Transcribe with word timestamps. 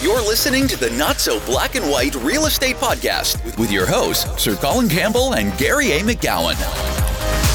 You're 0.00 0.22
listening 0.22 0.68
to 0.68 0.76
the 0.76 0.90
Not 0.96 1.18
So 1.18 1.40
Black 1.44 1.74
and 1.74 1.84
White 1.90 2.14
Real 2.14 2.46
Estate 2.46 2.76
Podcast 2.76 3.44
with, 3.44 3.58
with 3.58 3.72
your 3.72 3.84
hosts, 3.84 4.40
Sir 4.40 4.54
Colin 4.54 4.88
Campbell 4.88 5.34
and 5.34 5.56
Gary 5.58 5.90
A. 5.92 6.00
McGowan. 6.00 6.56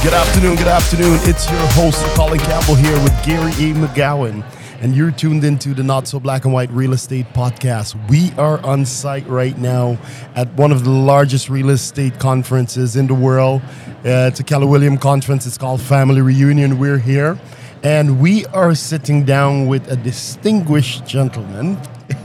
Good 0.03 0.13
afternoon, 0.13 0.57
good 0.57 0.67
afternoon. 0.67 1.17
It's 1.21 1.49
your 1.49 1.65
host, 1.71 2.05
Colin 2.17 2.39
Campbell, 2.39 2.75
here 2.75 3.01
with 3.01 3.13
Gary 3.25 3.51
E. 3.53 3.71
McGowan, 3.73 4.43
and 4.81 4.95
you're 4.95 5.11
tuned 5.11 5.43
into 5.43 5.73
the 5.73 5.83
Not 5.83 6.07
So 6.07 6.19
Black 6.19 6.45
and 6.45 6.53
White 6.53 6.69
Real 6.71 6.93
Estate 6.93 7.25
Podcast. 7.33 7.95
We 8.09 8.31
are 8.37 8.63
on 8.65 8.85
site 8.85 9.27
right 9.27 9.57
now 9.57 9.97
at 10.35 10.51
one 10.53 10.71
of 10.71 10.83
the 10.83 10.89
largest 10.89 11.49
real 11.49 11.69
estate 11.69 12.19
conferences 12.19 12.95
in 12.95 13.07
the 13.07 13.13
world. 13.13 13.61
Uh, 14.05 14.29
it's 14.29 14.39
a 14.39 14.43
Keller 14.43 14.67
Williams 14.67 14.99
conference, 14.99 15.45
it's 15.45 15.57
called 15.57 15.81
Family 15.81 16.21
Reunion. 16.21 16.77
We're 16.77 16.97
here, 16.97 17.39
and 17.83 18.19
we 18.19 18.45
are 18.47 18.75
sitting 18.75 19.23
down 19.23 19.67
with 19.67 19.91
a 19.91 19.95
distinguished 19.95 21.05
gentleman. 21.05 21.77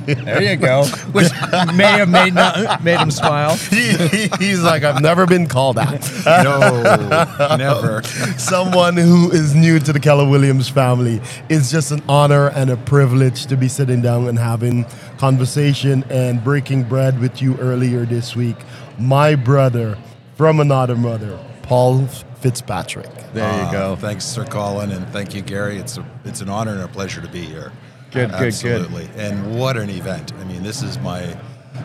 There 0.07 0.43
you 0.43 0.57
go. 0.57 0.85
Which 1.13 1.31
may 1.75 1.85
have 1.85 2.09
made 2.09 2.35
not, 2.35 2.83
made 2.83 2.99
him 2.99 3.11
smile. 3.11 3.55
He's 4.39 4.63
like, 4.63 4.83
I've 4.83 5.01
never 5.01 5.27
been 5.27 5.47
called 5.47 5.77
that. 5.77 6.01
No, 7.51 7.57
never. 7.57 8.03
someone 8.39 8.97
who 8.97 9.31
is 9.31 9.55
new 9.55 9.79
to 9.81 9.93
the 9.93 10.01
Keller 10.01 10.29
Williams 10.29 10.69
family. 10.69 11.21
It's 11.49 11.71
just 11.71 11.91
an 11.93 12.03
honor 12.09 12.49
and 12.49 12.71
a 12.71 12.77
privilege 12.77 13.47
to 13.47 13.57
be 13.57 13.69
sitting 13.69 14.01
down 14.03 14.27
and 14.29 14.39
having 14.39 14.85
conversation 15.19 16.05
and 16.11 16.43
breaking 16.43 16.85
bread 16.85 17.21
with 17.21 17.41
you 17.41 17.57
earlier 17.59 18.05
this 18.05 18.35
week. 18.37 18.57
My 18.99 19.35
brother 19.35 19.97
from 20.37 20.61
another 20.61 20.97
mother, 20.97 21.39
Paul 21.63 22.07
Fitzpatrick. 22.41 23.11
There 23.33 23.51
you 23.55 23.63
Uh, 23.69 23.73
go. 23.73 23.97
Thanks, 23.97 24.25
Sir 24.25 24.45
Colin, 24.45 24.91
and 24.93 25.07
thank 25.09 25.35
you, 25.35 25.43
Gary. 25.43 25.79
It's 25.79 25.99
a 25.99 26.05
it's 26.25 26.41
an 26.41 26.49
honor 26.49 26.73
and 26.73 26.83
a 26.83 26.89
pleasure 26.89 27.21
to 27.21 27.29
be 27.29 27.43
here. 27.43 27.71
Good, 28.11 28.31
good, 28.31 28.39
good. 28.39 28.47
Absolutely. 28.47 29.09
And 29.17 29.59
what 29.59 29.77
an 29.77 29.91
event! 29.91 30.33
I 30.35 30.45
mean, 30.45 30.63
this 30.63 30.83
is 30.83 30.99
my. 30.99 31.37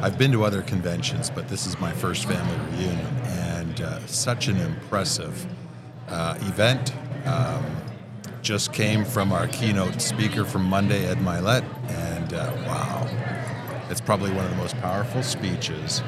I've 0.02 0.18
been 0.18 0.32
to 0.32 0.44
other 0.44 0.62
conventions, 0.62 1.30
but 1.30 1.48
this 1.48 1.66
is 1.68 1.80
my 1.80 1.92
first 1.92 2.26
family 2.26 2.58
reunion, 2.78 3.06
and 3.26 3.82
uh, 3.82 4.06
such 4.08 4.48
an 4.48 4.58
impressive 4.58 5.46
uh, 6.10 6.36
event. 6.42 6.94
Um, 7.26 7.64
just 8.42 8.74
came 8.74 9.04
from 9.04 9.32
our 9.32 9.48
keynote 9.48 10.02
speaker 10.02 10.46
from 10.46 10.66
Monday, 10.66 11.06
Ed 11.08 11.18
Mylett, 11.18 11.64
and 11.90 12.34
uh, 12.34 12.54
wow, 12.68 13.08
it's 13.90 14.02
probably 14.02 14.32
one 14.32 14.46
of 14.46 14.52
the 14.52 14.58
most 14.58 14.78
powerful 14.82 15.24
speeches, 15.24 16.04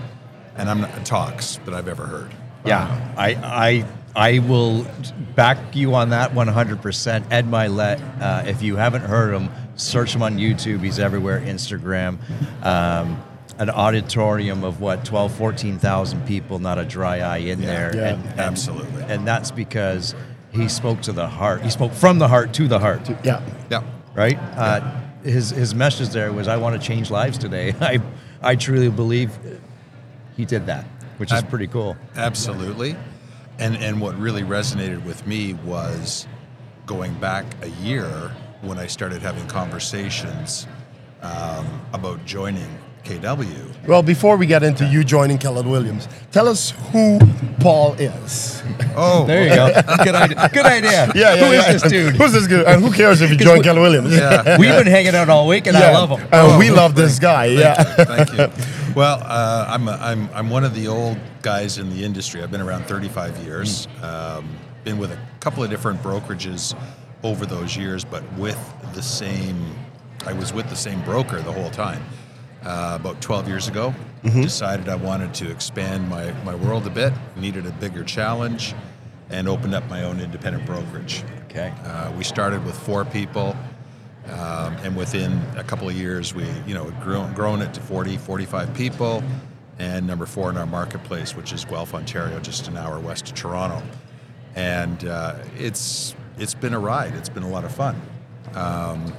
and 0.56 0.70
I'm 0.70 0.82
not, 0.82 1.06
talks 1.06 1.58
that 1.66 1.74
I've 1.74 1.88
ever 1.88 2.06
heard. 2.06 2.32
Yeah, 2.64 3.14
I, 3.18 3.36
I, 3.36 3.86
I 4.16 4.40
will 4.40 4.86
back 5.36 5.76
you 5.76 5.96
on 5.96 6.10
that 6.10 6.32
100%. 6.32 7.32
Ed 7.32 7.46
Mylett, 7.46 8.22
uh, 8.22 8.44
if 8.46 8.62
you 8.62 8.76
haven't 8.76 9.04
heard 9.04 9.34
him, 9.34 9.50
search 9.78 10.14
him 10.14 10.22
on 10.24 10.38
YouTube. 10.38 10.84
He's 10.84 11.00
everywhere, 11.00 11.40
Instagram. 11.40 12.18
Um, 12.66 13.24
an 13.60 13.70
auditorium 13.72 14.64
of 14.64 14.82
what, 14.82 15.04
12, 15.06 15.34
14,000 15.36 16.28
people, 16.28 16.60
not 16.60 16.78
a 16.78 16.86
dry 16.86 17.20
eye 17.22 17.38
in 17.38 17.62
there. 17.62 17.96
Yeah. 17.96 18.08
And, 18.14 18.26
and- 18.26 18.40
Absolutely. 18.40 19.04
And 19.04 19.26
that's 19.28 19.50
because 19.52 20.14
he 20.52 20.68
spoke 20.68 21.02
to 21.04 21.12
the 21.12 21.28
heart. 21.28 21.62
He 21.64 21.70
spoke 21.70 21.92
from 21.94 22.20
the 22.20 22.28
heart 22.28 22.54
to 22.56 22.68
the 22.68 22.78
heart. 22.80 23.10
Yeah. 23.24 23.42
Yeah. 23.72 23.84
right? 24.14 24.38
Uh, 24.56 25.02
his 25.24 25.50
his 25.50 25.74
message 25.76 26.10
there 26.10 26.32
was, 26.32 26.48
"I 26.48 26.56
want 26.58 26.80
to 26.80 26.88
change 26.88 27.10
lives 27.12 27.38
today." 27.38 27.74
I 27.82 28.00
I 28.42 28.56
truly 28.56 28.90
believe 28.90 29.38
he 30.38 30.46
did 30.46 30.68
that, 30.68 30.86
which 31.18 31.32
is 31.34 31.40
I- 31.44 31.46
pretty 31.46 31.68
cool. 31.68 31.98
Absolutely. 32.16 32.96
And 33.60 33.76
and 33.78 34.00
what 34.00 34.18
really 34.20 34.44
resonated 34.44 35.04
with 35.04 35.26
me 35.28 35.54
was 35.56 36.28
going 36.86 37.14
back 37.16 37.46
a 37.64 37.70
year 37.84 38.32
when 38.62 38.78
I 38.78 38.88
started 38.88 39.22
having 39.22 39.48
conversations 39.48 40.68
um, 41.22 41.82
about 41.94 42.24
joining 42.26 42.68
KW. 43.04 43.88
Well, 43.88 44.04
before 44.04 44.36
we 44.36 44.46
get 44.46 44.64
into 44.64 44.86
you 44.86 45.04
joining 45.04 45.38
Keller 45.38 45.64
Williams, 45.64 46.08
tell 46.32 46.48
us 46.48 46.72
who 46.92 47.20
Paul 47.60 47.94
is. 47.94 48.62
Oh, 48.96 49.26
There 49.28 49.44
you 49.44 49.56
go. 49.56 49.68
Good 50.04 50.16
idea. 50.16 50.50
Good 50.54 50.66
idea. 50.66 51.12
Yeah. 51.16 51.38
Who 51.38 51.52
is 51.54 51.82
this 51.82 51.92
dude? 51.92 52.16
Who's 52.16 52.34
this 52.34 52.48
dude? 52.48 52.66
And 52.66 52.84
who 52.84 52.92
cares 52.92 53.22
if 53.22 53.30
you 53.30 53.38
join 53.50 53.64
Keller 53.64 53.82
Williams? 53.82 54.14
Yeah. 54.14 54.58
We've 54.58 54.72
been 54.72 54.88
hanging 54.88 55.16
out 55.16 55.30
all 55.30 55.48
week, 55.48 55.68
and 55.68 55.78
I 55.78 55.92
love 55.94 56.10
him. 56.20 56.28
And 56.32 56.60
we 56.60 56.70
love 56.70 56.96
this 56.96 57.18
guy. 57.20 57.46
Yeah. 57.46 57.82
Thank 57.84 58.34
you. 58.34 58.94
Well, 58.94 59.22
uh, 59.24 59.66
I'm, 59.70 59.88
a, 59.88 59.92
I'm, 59.92 60.30
I'm 60.34 60.50
one 60.50 60.64
of 60.64 60.74
the 60.74 60.88
old 60.88 61.18
guys 61.44 61.78
in 61.78 61.90
the 61.92 62.04
industry. 62.04 62.42
I've 62.42 62.52
been 62.52 62.62
around 62.62 62.86
35 62.86 63.38
years. 63.44 63.88
Um, 64.02 64.50
been 64.84 64.98
with 64.98 65.12
a 65.12 65.20
couple 65.40 65.64
of 65.64 65.70
different 65.70 66.02
brokerages 66.02 66.76
over 67.28 67.46
those 67.46 67.76
years, 67.76 68.06
but 68.06 68.24
with 68.34 68.58
the 68.94 69.04
same, 69.04 69.76
I 70.26 70.32
was 70.32 70.54
with 70.54 70.70
the 70.70 70.76
same 70.76 71.02
broker 71.04 71.42
the 71.42 71.52
whole 71.52 71.70
time. 71.70 72.04
Uh, 72.64 72.98
about 73.00 73.22
12 73.22 73.48
years 73.48 73.68
ago, 73.68 73.94
decided 74.42 74.90
I 74.90 74.96
wanted 74.96 75.34
to 75.36 75.52
expand 75.52 76.10
my, 76.10 76.32
my 76.44 76.56
world 76.56 76.88
a 76.88 76.90
bit, 76.90 77.14
needed 77.36 77.66
a 77.66 77.72
bigger 77.72 78.04
challenge, 78.04 78.74
and 79.30 79.48
opened 79.48 79.76
up 79.76 79.88
my 79.90 80.04
own 80.04 80.20
independent 80.20 80.66
brokerage. 80.66 81.24
Okay. 81.46 81.74
Uh, 81.86 82.12
we 82.18 82.24
started 82.24 82.66
with 82.66 82.78
four 82.78 83.06
people, 83.06 83.56
um, 84.26 84.76
and 84.84 84.98
within 84.98 85.42
a 85.56 85.64
couple 85.64 85.88
of 85.88 85.96
years, 85.96 86.34
we 86.34 86.46
you 86.66 86.74
know 86.74 86.92
grown 87.02 87.34
grown 87.34 87.62
it 87.62 87.74
to 87.76 87.80
40, 87.82 88.18
45 88.18 88.74
people, 88.74 89.24
and 89.80 90.06
number 90.08 90.26
four 90.26 90.50
in 90.50 90.58
our 90.58 90.66
marketplace, 90.66 91.36
which 91.36 91.54
is 91.54 91.64
Guelph, 91.64 91.94
Ontario, 91.94 92.40
just 92.40 92.68
an 92.68 92.76
hour 92.76 93.00
west 93.00 93.30
of 93.30 93.36
Toronto. 93.36 93.82
And 94.56 95.06
uh, 95.06 95.36
it's 95.58 96.16
it's 96.38 96.54
been 96.54 96.74
a 96.74 96.80
ride. 96.80 97.16
It's 97.16 97.30
been 97.30 97.44
a 97.44 97.50
lot 97.50 97.64
of 97.64 97.74
fun. 97.74 98.00
Um, 98.54 99.14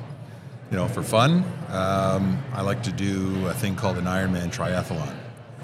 you 0.70 0.76
know, 0.76 0.88
for 0.88 1.02
fun, 1.02 1.44
um, 1.68 2.42
I 2.52 2.62
like 2.62 2.82
to 2.84 2.92
do 2.92 3.46
a 3.46 3.54
thing 3.54 3.74
called 3.74 3.96
an 3.98 4.04
Ironman 4.04 4.52
triathlon, 4.52 5.14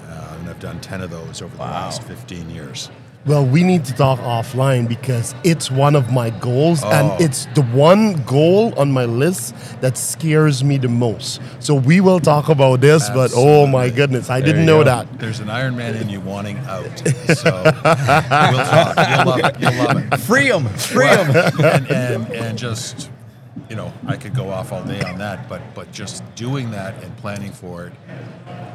uh, 0.01 0.37
and 0.39 0.49
I've 0.49 0.59
done 0.59 0.79
ten 0.81 1.01
of 1.01 1.11
those 1.11 1.41
over 1.41 1.55
the 1.55 1.61
last 1.61 2.03
15 2.03 2.49
years. 2.49 2.89
Well, 3.25 3.43
we 3.43 3.63
need 3.63 3.85
to 3.85 3.93
talk 3.95 4.19
offline 4.19 4.87
because 4.87 5.33
it's 5.43 5.71
one 5.71 5.95
of 5.95 6.11
my 6.11 6.29
goals, 6.29 6.83
Oh. 6.83 6.91
and 6.91 7.19
it's 7.19 7.47
the 7.55 7.63
one 7.63 8.21
goal 8.23 8.71
on 8.77 8.91
my 8.91 9.05
list 9.05 9.55
that 9.81 9.97
scares 9.97 10.63
me 10.63 10.77
the 10.77 10.89
most. 10.89 11.41
So 11.59 11.73
we 11.73 12.01
will 12.01 12.19
talk 12.19 12.49
about 12.49 12.81
this, 12.81 13.09
but 13.09 13.31
oh 13.35 13.65
my 13.65 13.89
goodness, 13.89 14.29
I 14.29 14.41
There 14.41 14.47
didn't 14.53 14.67
know 14.67 14.79
go. 14.83 14.83
that. 14.83 15.19
There's 15.19 15.39
an 15.39 15.49
Iron 15.49 15.75
Man 15.75 15.95
in 15.95 16.07
you 16.07 16.19
wanting 16.19 16.59
out, 16.67 16.85
so 17.35 17.61
we'll 17.63 17.73
talk. 17.73 18.95
You'll 19.09 19.25
love 19.25 19.39
it. 19.43 19.59
You'll 19.59 19.83
love 19.83 19.97
it. 20.13 20.17
Free 20.19 20.45
him. 20.51 20.67
Free 20.69 21.07
him. 21.07 21.29
and, 21.63 21.89
and 21.91 22.27
and 22.31 22.57
just 22.59 23.09
you 23.71 23.75
know 23.75 23.91
I 24.05 24.17
could 24.17 24.35
go 24.35 24.49
off 24.51 24.71
all 24.71 24.83
day 24.83 25.01
on 25.01 25.17
that, 25.17 25.49
but 25.49 25.61
but 25.73 25.91
just 25.91 26.21
doing 26.35 26.69
that 26.71 27.03
and 27.03 27.17
planning 27.17 27.51
for 27.51 27.87
it 27.87 27.93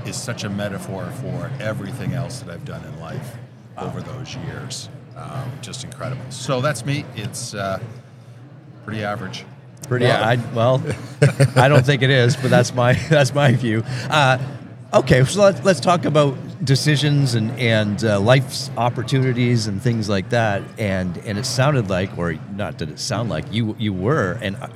is 0.09 0.17
such 0.17 0.43
a 0.43 0.49
metaphor 0.49 1.09
for 1.23 1.53
everything 1.61 2.15
else 2.15 2.41
that 2.41 2.53
I've 2.53 2.65
done 2.65 2.83
in 2.85 2.99
life 2.99 3.37
over 3.81 4.01
those 4.03 4.37
years. 4.37 4.89
Um, 5.17 5.51
just 5.61 5.85
incredible. 5.85 6.23
So 6.31 6.61
that's 6.61 6.85
me. 6.85 7.05
It's 7.17 7.55
uh, 7.55 7.79
pretty 8.85 9.03
average. 9.05 9.45
Pretty. 9.89 10.07
I, 10.07 10.37
well, 10.55 10.83
I 11.57 11.69
don't 11.69 11.85
think 11.85 12.03
it 12.03 12.11
is, 12.11 12.37
but 12.37 12.51
that's 12.51 12.75
my 12.75 12.93
that's 13.09 13.35
my 13.35 13.53
view. 13.53 13.83
Uh, 14.09 14.39
okay, 14.95 15.25
so 15.25 15.43
let's 15.43 15.65
let's 15.65 15.81
talk 15.81 16.05
about 16.05 16.37
decisions 16.65 17.35
and 17.35 17.51
and 17.59 18.03
uh, 18.05 18.21
life's 18.21 18.71
opportunities 18.77 19.67
and 19.67 19.81
things 19.83 20.09
like 20.09 20.31
that. 20.31 20.63
And 20.79 21.19
and 21.19 21.39
it 21.39 21.45
sounded 21.47 21.89
like, 21.91 22.17
or 22.19 22.35
not 22.55 22.77
did 22.79 22.91
it 22.91 22.99
sound 22.99 23.31
like 23.31 23.53
you 23.53 23.75
you 23.79 23.93
were 23.93 24.39
and. 24.43 24.57
uh, 24.57 24.69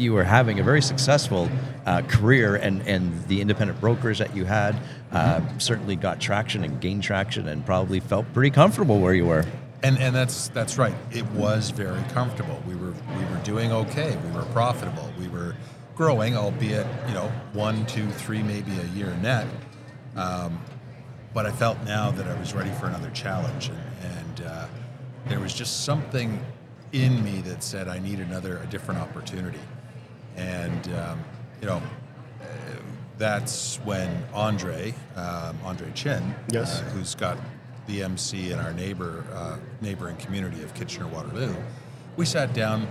You 0.00 0.14
were 0.14 0.22
having 0.22 0.60
a 0.60 0.62
very 0.62 0.80
successful 0.80 1.48
uh, 1.84 2.02
career, 2.02 2.54
and, 2.54 2.82
and 2.86 3.26
the 3.26 3.40
independent 3.40 3.80
brokers 3.80 4.18
that 4.20 4.30
you 4.36 4.44
had 4.46 4.76
uh, 5.12 5.40
certainly 5.58 5.96
got 5.96 6.20
traction 6.20 6.64
and 6.64 6.80
gained 6.80 7.02
traction, 7.02 7.48
and 7.48 7.64
probably 7.64 8.00
felt 8.00 8.30
pretty 8.32 8.50
comfortable 8.50 9.00
where 9.00 9.14
you 9.14 9.26
were. 9.26 9.44
And 9.82 9.98
and 9.98 10.14
that's 10.14 10.48
that's 10.48 10.76
right. 10.76 10.94
It 11.12 11.24
was 11.32 11.70
very 11.70 12.02
comfortable. 12.12 12.60
We 12.66 12.74
were 12.74 12.92
we 13.16 13.24
were 13.24 13.40
doing 13.44 13.72
okay. 13.72 14.16
We 14.16 14.30
were 14.32 14.44
profitable. 14.46 15.10
We 15.18 15.28
were 15.28 15.54
growing, 15.94 16.36
albeit 16.36 16.86
you 17.06 17.14
know 17.14 17.30
one, 17.52 17.86
two, 17.86 18.08
three, 18.10 18.42
maybe 18.42 18.72
a 18.78 18.84
year 18.96 19.14
net. 19.22 19.46
Um, 20.16 20.60
but 21.32 21.46
I 21.46 21.52
felt 21.52 21.82
now 21.84 22.10
that 22.10 22.26
I 22.26 22.38
was 22.40 22.54
ready 22.54 22.70
for 22.72 22.86
another 22.86 23.10
challenge, 23.10 23.68
and, 23.68 23.78
and 24.02 24.46
uh, 24.46 24.66
there 25.26 25.40
was 25.40 25.54
just 25.54 25.84
something 25.84 26.40
in 26.92 27.22
me 27.22 27.40
that 27.42 27.62
said 27.62 27.86
I 27.86 27.98
need 27.98 28.18
another, 28.18 28.58
a 28.58 28.66
different 28.66 29.00
opportunity. 29.00 29.60
And 30.36 30.88
um, 30.94 31.24
you 31.60 31.66
know, 31.66 31.82
that's 33.18 33.76
when 33.84 34.24
Andre, 34.32 34.94
um, 35.16 35.58
Andre 35.64 35.90
Chin, 35.92 36.34
Yes. 36.50 36.80
uh, 36.80 36.84
who's 36.84 37.14
got 37.14 37.36
the 37.86 38.02
MC 38.02 38.52
in 38.52 38.58
our 38.58 38.72
neighbor 38.72 39.24
uh, 39.32 39.56
neighboring 39.80 40.16
community 40.16 40.62
of 40.62 40.72
Kitchener 40.74 41.06
Waterloo, 41.08 41.54
we 42.16 42.24
sat 42.26 42.52
down, 42.54 42.86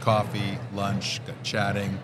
coffee, 0.00 0.58
lunch, 0.74 1.20
got 1.26 1.42
chatting, 1.42 1.98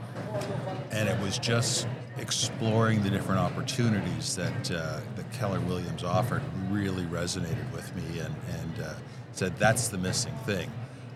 and 0.91 1.09
it 1.09 1.19
was 1.21 1.39
just 1.39 1.87
exploring 2.19 3.03
the 3.03 3.11
different 3.11 3.41
opportunities 3.41 4.37
that 4.37 4.71
uh, 4.71 5.01
that 5.17 5.31
Keller 5.33 5.61
Williams 5.61 6.03
offered 6.05 6.43
really 6.71 7.05
resonated 7.05 7.71
with 7.73 7.95
me, 7.95 8.21
and 8.21 8.35
and 8.61 8.85
uh, 8.85 8.95
said 9.33 9.57
that's 9.59 9.89
the 9.89 9.99
missing 9.99 10.35
thing. 10.47 10.71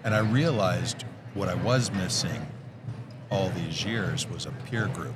And 0.05 0.15
I 0.15 0.19
realized 0.21 1.05
what 1.35 1.49
I 1.49 1.55
was 1.55 1.91
missing 1.93 2.47
all 3.31 3.49
these 3.51 3.85
years 3.85 4.29
was 4.29 4.45
a 4.47 4.51
peer 4.71 4.89
group, 4.89 5.15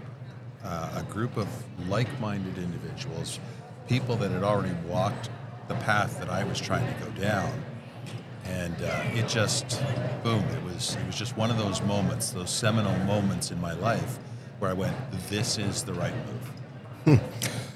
uh, 0.64 0.90
a 0.96 1.02
group 1.12 1.36
of 1.36 1.48
like-minded 1.88 2.58
individuals, 2.58 3.40
people 3.88 4.16
that 4.16 4.30
had 4.30 4.42
already 4.42 4.74
walked 4.86 5.30
the 5.68 5.74
path 5.76 6.18
that 6.18 6.28
I 6.28 6.44
was 6.44 6.60
trying 6.60 6.86
to 6.92 7.04
go 7.04 7.10
down, 7.20 7.52
and 8.44 8.74
uh, 8.82 9.02
it 9.14 9.28
just 9.28 9.82
boom! 10.22 10.42
It 10.44 10.62
was 10.64 10.96
it 10.96 11.06
was 11.06 11.16
just 11.16 11.36
one 11.36 11.50
of 11.50 11.58
those 11.58 11.82
moments, 11.82 12.30
those 12.30 12.50
seminal 12.50 12.96
moments 13.04 13.50
in 13.50 13.60
my 13.60 13.74
life, 13.74 14.18
where 14.58 14.70
I 14.70 14.74
went, 14.74 14.96
"This 15.28 15.58
is 15.58 15.84
the 15.84 15.94
right 15.94 16.14
move." 17.06 17.20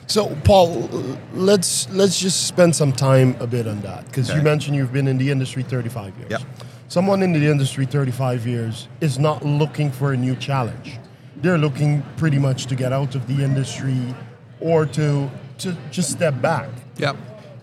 So, 0.07 0.37
Paul, 0.45 0.91
let's 1.33 1.89
let's 1.91 2.21
just 2.21 2.47
spend 2.47 2.77
some 2.77 2.93
time 2.93 3.35
a 3.41 3.47
bit 3.47 3.67
on 3.67 3.81
that 3.81 4.05
because 4.07 4.29
you 4.29 4.43
mentioned 4.43 4.77
you've 4.77 4.93
been 4.93 5.09
in 5.09 5.17
the 5.17 5.31
industry 5.31 5.63
35 5.63 6.19
years. 6.19 6.31
Yep. 6.33 6.43
Someone 6.89 7.23
in 7.23 7.33
the 7.33 7.47
industry 7.47 7.87
35 7.87 8.47
years 8.47 8.89
is 9.01 9.19
not 9.19 9.43
looking 9.43 9.91
for 9.91 10.13
a 10.13 10.17
new 10.17 10.37
challenge. 10.37 10.99
They're 11.43 11.59
looking 11.59 12.03
pretty 12.17 12.39
much 12.39 12.67
to 12.67 12.75
get 12.75 12.93
out 12.93 13.15
of 13.15 13.27
the 13.27 13.45
industry 13.45 14.15
or 14.61 14.87
to 14.87 15.31
to 15.59 15.77
just 15.91 16.11
step 16.11 16.41
back. 16.41 16.69
Yep. 16.97 17.17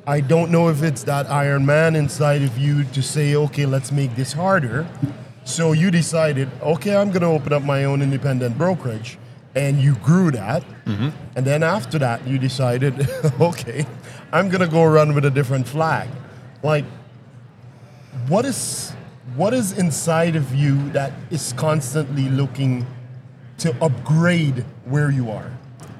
I 0.08 0.22
don't 0.22 0.52
know 0.52 0.70
if 0.70 0.82
it's 0.82 1.04
that 1.04 1.30
Iron 1.30 1.66
Man 1.66 1.96
inside 1.96 2.42
of 2.42 2.58
you 2.58 2.84
to 2.84 3.02
say, 3.02 3.36
okay, 3.36 3.66
let's 3.66 3.92
make 3.92 4.16
this 4.16 4.34
harder. 4.34 4.88
So 5.44 5.72
you 5.74 5.92
decided, 5.92 6.50
okay, 6.62 6.96
I'm 6.96 7.10
going 7.10 7.22
to 7.22 7.28
open 7.28 7.54
up 7.54 7.64
my 7.64 7.84
own 7.84 8.02
independent 8.02 8.58
brokerage. 8.58 9.18
And 9.56 9.80
you 9.80 9.96
grew 9.96 10.32
that. 10.32 10.64
Mm-hmm. 10.86 11.10
And 11.36 11.46
then 11.46 11.64
after 11.64 11.98
that, 12.00 12.26
you 12.28 12.38
decided, 12.38 13.10
okay, 13.40 13.86
I'm 14.32 14.50
going 14.50 14.62
to 14.62 14.68
go 14.68 14.86
run 14.86 15.14
with 15.14 15.26
a 15.26 15.32
different 15.32 15.68
flag. 15.68 16.08
Like, 16.64 16.86
what 18.28 18.46
is 18.46 18.94
what 19.36 19.54
is 19.54 19.78
inside 19.78 20.36
of 20.36 20.54
you 20.56 20.90
that 20.92 21.14
is 21.30 21.54
constantly 21.54 22.30
looking 22.30 22.86
to 23.60 23.76
upgrade 23.84 24.66
where 24.86 25.12
you 25.12 25.32
are? 25.32 25.52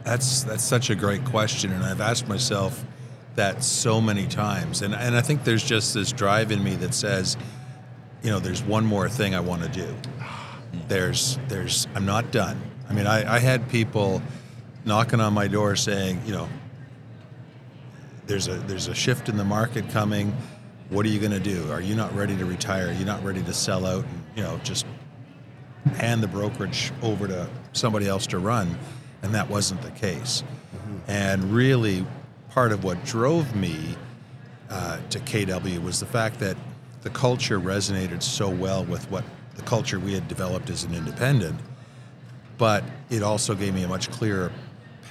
That's 0.04 0.44
that's 0.44 0.64
such 0.64 0.90
a 0.90 0.96
great 0.96 1.24
question, 1.26 1.72
and 1.72 1.84
I've 1.84 2.02
asked 2.02 2.28
myself 2.28 2.84
that 3.36 3.64
so 3.64 4.02
many 4.02 4.28
times, 4.28 4.82
and 4.82 4.94
and 4.96 5.16
I 5.16 5.22
think 5.22 5.44
there's 5.44 5.64
just 5.64 5.94
this 5.94 6.12
drive 6.12 6.52
in 6.52 6.64
me 6.64 6.76
that 6.76 6.94
says, 6.94 7.38
you 8.24 8.30
know, 8.30 8.40
there's 8.40 8.64
one 8.64 8.86
more 8.86 9.08
thing 9.08 9.36
I 9.36 9.40
want 9.40 9.64
to 9.64 9.70
do. 9.70 9.96
There's 10.88 11.38
there's 11.48 11.88
I'm 11.96 12.06
not 12.06 12.32
done. 12.32 12.62
I 12.90 12.94
mean, 12.94 13.08
I, 13.08 13.36
I 13.36 13.40
had 13.40 13.70
people 13.70 14.22
knocking 14.86 15.20
on 15.20 15.34
my 15.34 15.48
door 15.48 15.76
saying, 15.76 16.22
you 16.26 16.34
know, 16.34 16.50
there's 18.26 18.48
a 18.48 18.56
there's 18.56 18.88
a 18.88 18.96
shift 18.96 19.30
in 19.30 19.38
the 19.38 19.46
market 19.46 19.90
coming. 19.90 20.36
What 20.90 21.06
are 21.06 21.10
you 21.10 21.20
going 21.20 21.32
to 21.32 21.40
do? 21.40 21.72
Are 21.72 21.82
you 21.82 21.94
not 21.94 22.16
ready 22.16 22.36
to 22.38 22.46
retire? 22.46 22.88
Are 22.88 22.94
you 22.94 23.06
not 23.06 23.24
ready 23.24 23.44
to 23.44 23.54
sell 23.54 23.86
out? 23.86 24.06
And, 24.06 24.24
you 24.36 24.42
know, 24.42 24.60
just 24.64 24.88
hand 25.98 26.22
the 26.22 26.28
brokerage 26.28 26.92
over 27.02 27.28
to 27.28 27.50
somebody 27.74 28.08
else 28.08 28.28
to 28.28 28.40
run, 28.40 28.78
and 29.22 29.34
that 29.34 29.50
wasn't 29.50 29.82
the 29.82 29.92
case. 29.92 30.44
And 31.08 31.44
really, 31.46 32.06
part 32.50 32.72
of 32.72 32.84
what 32.84 33.04
drove 33.06 33.56
me 33.56 33.96
uh, 34.70 35.00
to 35.10 35.20
KW 35.20 35.82
was 35.84 36.00
the 36.00 36.06
fact 36.06 36.40
that 36.40 36.58
the 37.02 37.10
culture 37.10 37.60
resonated 37.60 38.22
so 38.22 38.50
well 38.50 38.84
with 38.86 39.10
what 39.10 39.24
the 39.56 39.62
culture 39.64 40.00
we 40.00 40.14
had 40.14 40.28
developed 40.28 40.70
as 40.70 40.84
an 40.84 40.94
independent, 40.94 41.60
but 42.58 42.84
it 43.10 43.24
also 43.24 43.56
gave 43.56 43.74
me 43.74 43.84
a 43.84 43.88
much 43.88 44.12
clearer 44.12 44.52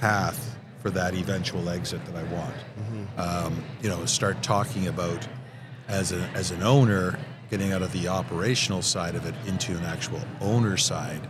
path 0.01 0.57
for 0.83 0.91
that 0.91 1.15
eventual 1.15 1.69
exit 1.69 2.05
that 2.07 2.15
I 2.15 2.23
want. 2.25 2.55
Um, 3.17 3.65
you 3.83 3.89
know, 3.89 4.05
start 4.07 4.43
talking 4.43 4.87
about 4.87 5.27
as 5.89 6.13
a, 6.13 6.21
as 6.35 6.51
an 6.51 6.63
owner 6.63 7.19
getting 7.51 7.73
out 7.73 7.83
of 7.83 7.93
the 7.93 8.09
operational 8.09 8.83
side 8.83 9.15
of 9.15 9.27
it 9.27 9.35
into 9.47 9.77
an 9.77 9.85
actual 9.85 10.21
owner 10.41 10.77
side 10.77 11.21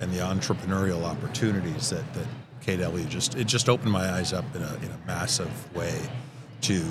and 0.00 0.12
the 0.12 0.18
entrepreneurial 0.18 1.04
opportunities 1.04 1.90
that, 1.90 2.04
that 2.14 2.26
KW 2.62 3.08
just 3.08 3.36
it 3.36 3.44
just 3.44 3.68
opened 3.68 3.92
my 3.92 4.10
eyes 4.12 4.32
up 4.32 4.44
in 4.54 4.62
a, 4.62 4.74
in 4.76 4.90
a 4.90 5.06
massive 5.06 5.74
way 5.74 6.00
to 6.62 6.82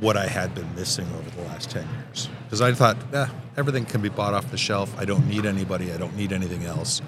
what 0.00 0.16
I 0.16 0.26
had 0.26 0.54
been 0.54 0.72
missing 0.74 1.06
over 1.16 1.30
the 1.30 1.42
last 1.42 1.70
10 1.70 1.88
years. 1.88 2.28
Because 2.44 2.60
I 2.60 2.72
thought, 2.72 2.96
eh, 3.14 3.26
everything 3.56 3.84
can 3.84 4.02
be 4.02 4.08
bought 4.08 4.34
off 4.34 4.50
the 4.50 4.58
shelf. 4.58 4.94
I 4.98 5.04
don't 5.04 5.26
need 5.28 5.46
anybody. 5.46 5.92
I 5.92 5.96
don't 5.96 6.16
need 6.16 6.32
anything 6.32 6.64
else. 6.64 7.00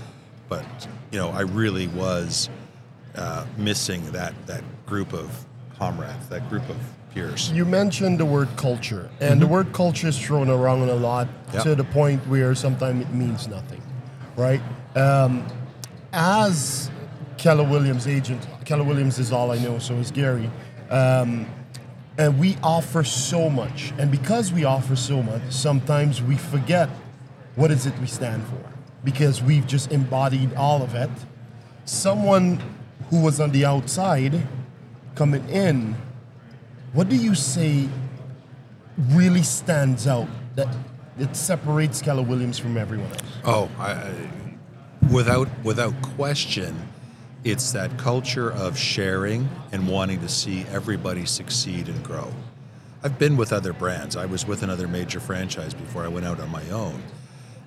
But, 0.48 0.64
you 1.10 1.18
know, 1.18 1.30
I 1.30 1.40
really 1.40 1.88
was 1.88 2.48
uh, 3.16 3.44
missing 3.56 4.10
that, 4.12 4.34
that 4.46 4.62
group 4.86 5.12
of 5.12 5.44
comrades, 5.78 6.28
that 6.28 6.48
group 6.48 6.68
of 6.70 6.76
peers. 7.16 7.50
You 7.50 7.64
mentioned 7.64 8.20
the 8.20 8.26
word 8.26 8.48
culture, 8.56 9.08
and 9.20 9.40
the 9.40 9.46
word 9.46 9.72
culture 9.72 10.08
is 10.08 10.18
thrown 10.18 10.50
around 10.50 10.88
a 10.88 10.94
lot 10.94 11.26
Yep. 11.54 11.62
to 11.62 11.74
the 11.74 11.84
point 11.84 12.20
where 12.28 12.54
sometimes 12.54 13.00
it 13.02 13.12
means 13.14 13.48
nothing, 13.48 13.80
right? 14.36 14.60
Um, 14.94 15.42
as 16.12 16.90
Keller 17.38 17.64
Williams 17.64 18.06
agent, 18.06 18.46
Keller 18.66 18.84
Williams 18.84 19.18
is 19.18 19.32
all 19.32 19.50
I 19.50 19.58
know, 19.58 19.78
so 19.78 19.94
is 19.94 20.10
Gary. 20.10 20.50
Um, 20.90 21.46
and 22.18 22.38
we 22.38 22.56
offer 22.62 23.02
so 23.02 23.48
much, 23.48 23.92
and 23.98 24.10
because 24.10 24.52
we 24.52 24.64
offer 24.64 24.96
so 24.96 25.22
much, 25.22 25.42
sometimes 25.48 26.22
we 26.22 26.36
forget 26.36 26.88
what 27.54 27.70
is 27.70 27.86
it 27.86 27.98
we 27.98 28.06
stand 28.06 28.42
for 28.44 28.62
because 29.04 29.42
we've 29.42 29.66
just 29.66 29.90
embodied 29.90 30.52
all 30.54 30.82
of 30.82 30.94
it. 30.94 31.10
Someone 31.84 32.60
who 33.10 33.20
was 33.22 33.40
on 33.40 33.52
the 33.52 33.64
outside 33.64 34.46
coming 35.14 35.48
in 35.48 35.94
what 36.96 37.10
do 37.10 37.16
you 37.16 37.34
say 37.34 37.86
really 39.10 39.42
stands 39.42 40.06
out 40.06 40.26
that 40.54 40.74
that 41.18 41.36
separates 41.36 42.00
Keller 42.00 42.22
Williams 42.22 42.58
from 42.58 42.78
everyone 42.78 43.10
else? 43.10 43.22
Oh, 43.44 43.70
I, 43.78 44.12
without 45.12 45.48
without 45.62 45.94
question, 46.00 46.74
it's 47.44 47.72
that 47.72 47.98
culture 47.98 48.50
of 48.50 48.78
sharing 48.78 49.46
and 49.72 49.86
wanting 49.86 50.20
to 50.20 50.28
see 50.28 50.64
everybody 50.70 51.26
succeed 51.26 51.88
and 51.88 52.02
grow. 52.02 52.32
I've 53.02 53.18
been 53.18 53.36
with 53.36 53.52
other 53.52 53.74
brands. 53.74 54.16
I 54.16 54.24
was 54.24 54.46
with 54.46 54.62
another 54.62 54.88
major 54.88 55.20
franchise 55.20 55.74
before 55.74 56.02
I 56.02 56.08
went 56.08 56.24
out 56.24 56.40
on 56.40 56.50
my 56.50 56.68
own. 56.70 57.02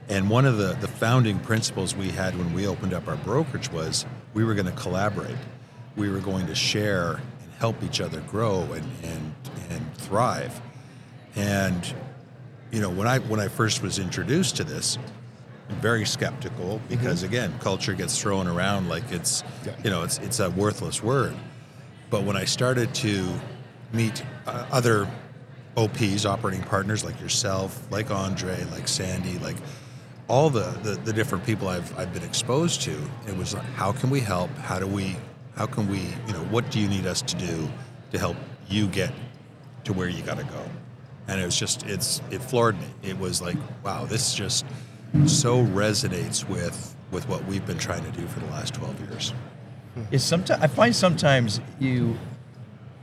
And 0.09 0.27
one 0.27 0.45
of 0.45 0.57
the, 0.57 0.75
the 0.81 0.87
founding 0.87 1.39
principles 1.39 1.95
we 1.95 2.09
had 2.09 2.35
when 2.35 2.51
we 2.51 2.65
opened 2.65 2.95
up 2.95 3.07
our 3.07 3.17
brokerage 3.17 3.71
was 3.71 4.07
we 4.33 4.43
were 4.43 4.55
going 4.55 4.65
to 4.65 4.71
collaborate. 4.71 5.37
We 5.95 6.09
were 6.09 6.19
going 6.19 6.47
to 6.47 6.55
share 6.55 7.19
help 7.59 7.81
each 7.83 8.01
other 8.01 8.21
grow 8.21 8.61
and, 8.73 8.89
and, 9.03 9.33
and 9.69 9.93
thrive. 9.95 10.59
And 11.35 11.93
you 12.71 12.81
know, 12.81 12.89
when 12.89 13.07
I 13.07 13.19
when 13.19 13.39
I 13.39 13.47
first 13.47 13.81
was 13.81 13.99
introduced 13.99 14.57
to 14.57 14.63
this, 14.63 14.97
I'm 15.69 15.75
very 15.77 16.05
skeptical 16.05 16.81
because 16.89 17.23
again, 17.23 17.53
culture 17.59 17.93
gets 17.93 18.19
thrown 18.19 18.47
around 18.47 18.89
like 18.89 19.11
it's 19.11 19.43
Yeah. 19.65 19.73
you 19.83 19.89
know, 19.89 20.03
it's 20.03 20.17
it's 20.19 20.39
a 20.39 20.49
worthless 20.51 21.03
word. 21.03 21.35
But 22.09 22.23
when 22.23 22.35
I 22.35 22.45
started 22.45 22.93
to 22.95 23.27
meet 23.93 24.23
uh, 24.47 24.65
other 24.71 25.07
OPs, 25.77 26.25
operating 26.25 26.63
partners 26.63 27.03
like 27.03 27.19
yourself, 27.21 27.87
like 27.91 28.09
Andre, 28.11 28.63
like 28.71 28.87
Sandy, 28.87 29.37
like 29.39 29.57
all 30.27 30.49
the, 30.49 30.77
the, 30.83 30.95
the 31.05 31.13
different 31.13 31.45
people 31.45 31.67
I've, 31.67 31.97
I've 31.97 32.13
been 32.13 32.23
exposed 32.23 32.81
to, 32.83 32.91
it 33.27 33.35
was 33.37 33.53
like, 33.53 33.63
how 33.75 33.91
can 33.91 34.09
we 34.09 34.19
help? 34.19 34.49
How 34.57 34.79
do 34.79 34.85
we, 34.87 35.15
how 35.59 35.65
can 35.65 35.89
we, 35.89 35.99
you 36.25 36.31
know, 36.31 36.45
what 36.51 36.71
do 36.71 36.79
you 36.79 36.87
need 36.87 37.05
us 37.05 37.21
to 37.21 37.35
do 37.35 37.69
to 38.13 38.17
help 38.17 38.37
you 38.69 38.87
get 38.87 39.11
to 39.83 39.91
where 39.91 40.07
you 40.07 40.23
got 40.23 40.37
to 40.37 40.45
go? 40.45 40.63
And 41.27 41.41
it 41.41 41.43
was 41.43 41.59
just, 41.59 41.83
it's, 41.83 42.21
it 42.31 42.41
floored 42.41 42.79
me. 42.79 42.87
It 43.03 43.19
was 43.19 43.41
like, 43.41 43.57
wow, 43.83 44.05
this 44.05 44.33
just 44.33 44.65
so 45.25 45.65
resonates 45.65 46.47
with, 46.47 46.95
with 47.11 47.27
what 47.27 47.43
we've 47.43 47.65
been 47.65 47.77
trying 47.77 48.09
to 48.09 48.11
do 48.17 48.25
for 48.27 48.39
the 48.39 48.45
last 48.45 48.73
12 48.75 49.01
years. 49.01 49.33
is 50.11 50.23
sometimes 50.23 50.63
I 50.63 50.67
find 50.67 50.95
sometimes 50.95 51.59
you 51.77 52.17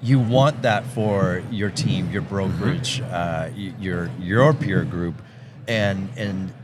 you 0.00 0.18
want 0.18 0.62
that 0.62 0.84
for 0.86 1.42
your 1.50 1.70
team, 1.70 2.10
your 2.10 2.22
brokerage, 2.22 3.02
uh, 3.02 3.50
your 3.54 4.10
your 4.18 4.54
peer 4.54 4.84
group, 4.84 5.20
and 5.66 6.08
and 6.16 6.54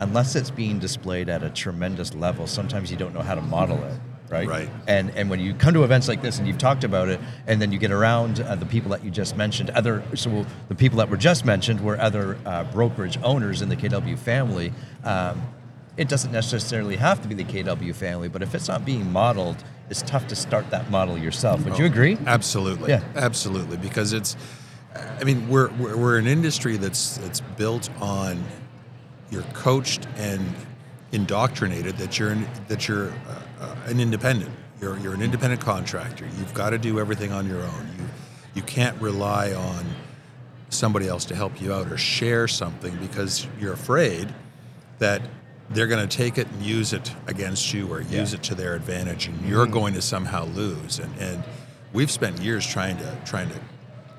unless 0.00 0.34
it's 0.34 0.50
being 0.50 0.78
displayed 0.78 1.28
at 1.28 1.42
a 1.42 1.50
tremendous 1.50 2.14
level, 2.14 2.46
sometimes 2.46 2.90
you 2.90 2.96
don't 2.96 3.14
know 3.14 3.20
how 3.20 3.34
to 3.34 3.42
model 3.42 3.82
it. 3.84 4.00
Right. 4.30 4.46
Right. 4.46 4.70
And 4.86 5.10
and 5.16 5.30
when 5.30 5.40
you 5.40 5.54
come 5.54 5.74
to 5.74 5.84
events 5.84 6.08
like 6.08 6.22
this 6.22 6.38
and 6.38 6.46
you've 6.46 6.58
talked 6.58 6.84
about 6.84 7.08
it, 7.08 7.20
and 7.46 7.60
then 7.60 7.72
you 7.72 7.78
get 7.78 7.90
around 7.90 8.40
uh, 8.40 8.54
the 8.56 8.66
people 8.66 8.90
that 8.90 9.04
you 9.04 9.10
just 9.10 9.36
mentioned, 9.36 9.70
other 9.70 10.02
so 10.14 10.44
the 10.68 10.74
people 10.74 10.98
that 10.98 11.08
were 11.08 11.16
just 11.16 11.44
mentioned 11.44 11.80
were 11.80 11.98
other 11.98 12.38
uh, 12.44 12.64
brokerage 12.64 13.18
owners 13.22 13.62
in 13.62 13.68
the 13.68 13.76
KW 13.76 14.18
family. 14.18 14.72
Um, 15.04 15.42
it 15.98 16.08
doesn't 16.08 16.30
necessarily 16.30 16.96
have 16.96 17.20
to 17.22 17.28
be 17.28 17.34
the 17.34 17.44
KW 17.44 17.92
family, 17.94 18.28
but 18.28 18.40
if 18.40 18.54
it's 18.54 18.68
not 18.68 18.84
being 18.84 19.10
modeled, 19.10 19.56
it's 19.90 20.02
tough 20.02 20.28
to 20.28 20.36
start 20.36 20.70
that 20.70 20.90
model 20.90 21.18
yourself. 21.18 21.64
Would 21.64 21.76
you 21.76 21.86
agree? 21.86 22.16
Absolutely. 22.24 22.90
Yeah. 22.90 23.02
Absolutely. 23.16 23.78
Because 23.78 24.12
it's, 24.12 24.36
I 24.94 25.24
mean, 25.24 25.48
we're, 25.48 25.70
we're, 25.72 25.96
we're 25.96 26.18
an 26.18 26.28
industry 26.28 26.76
that's, 26.76 27.18
that's 27.18 27.40
built 27.40 27.90
on, 28.00 28.44
you're 29.30 29.42
coached 29.54 30.06
and 30.16 30.54
indoctrinated 31.10 31.98
that 31.98 32.16
you're, 32.16 32.36
that 32.68 32.86
you're 32.86 33.10
uh, 33.10 33.42
uh, 33.60 33.76
an 33.86 34.00
independent. 34.00 34.50
You're, 34.80 34.98
you're 34.98 35.14
an 35.14 35.22
independent 35.22 35.60
contractor. 35.60 36.24
You've 36.38 36.54
got 36.54 36.70
to 36.70 36.78
do 36.78 37.00
everything 37.00 37.32
on 37.32 37.48
your 37.48 37.62
own. 37.62 37.90
You, 37.98 38.04
you 38.54 38.62
can't 38.62 39.00
rely 39.00 39.52
on 39.52 39.84
somebody 40.70 41.08
else 41.08 41.24
to 41.26 41.34
help 41.34 41.60
you 41.60 41.72
out 41.72 41.90
or 41.90 41.96
share 41.96 42.46
something 42.46 42.96
because 42.96 43.46
you're 43.58 43.72
afraid 43.72 44.32
that 44.98 45.22
they're 45.70 45.86
going 45.86 46.06
to 46.06 46.16
take 46.16 46.38
it 46.38 46.46
and 46.46 46.62
use 46.62 46.92
it 46.92 47.12
against 47.26 47.72
you 47.74 47.90
or 47.92 48.00
use 48.00 48.32
it 48.32 48.42
to 48.42 48.54
their 48.54 48.74
advantage 48.74 49.26
and 49.26 49.40
you're 49.46 49.64
mm-hmm. 49.64 49.74
going 49.74 49.94
to 49.94 50.02
somehow 50.02 50.44
lose. 50.46 50.98
And, 50.98 51.18
and 51.18 51.44
we've 51.92 52.10
spent 52.10 52.40
years 52.40 52.66
trying 52.66 52.96
to 52.98 53.16
trying 53.24 53.50
to 53.50 53.60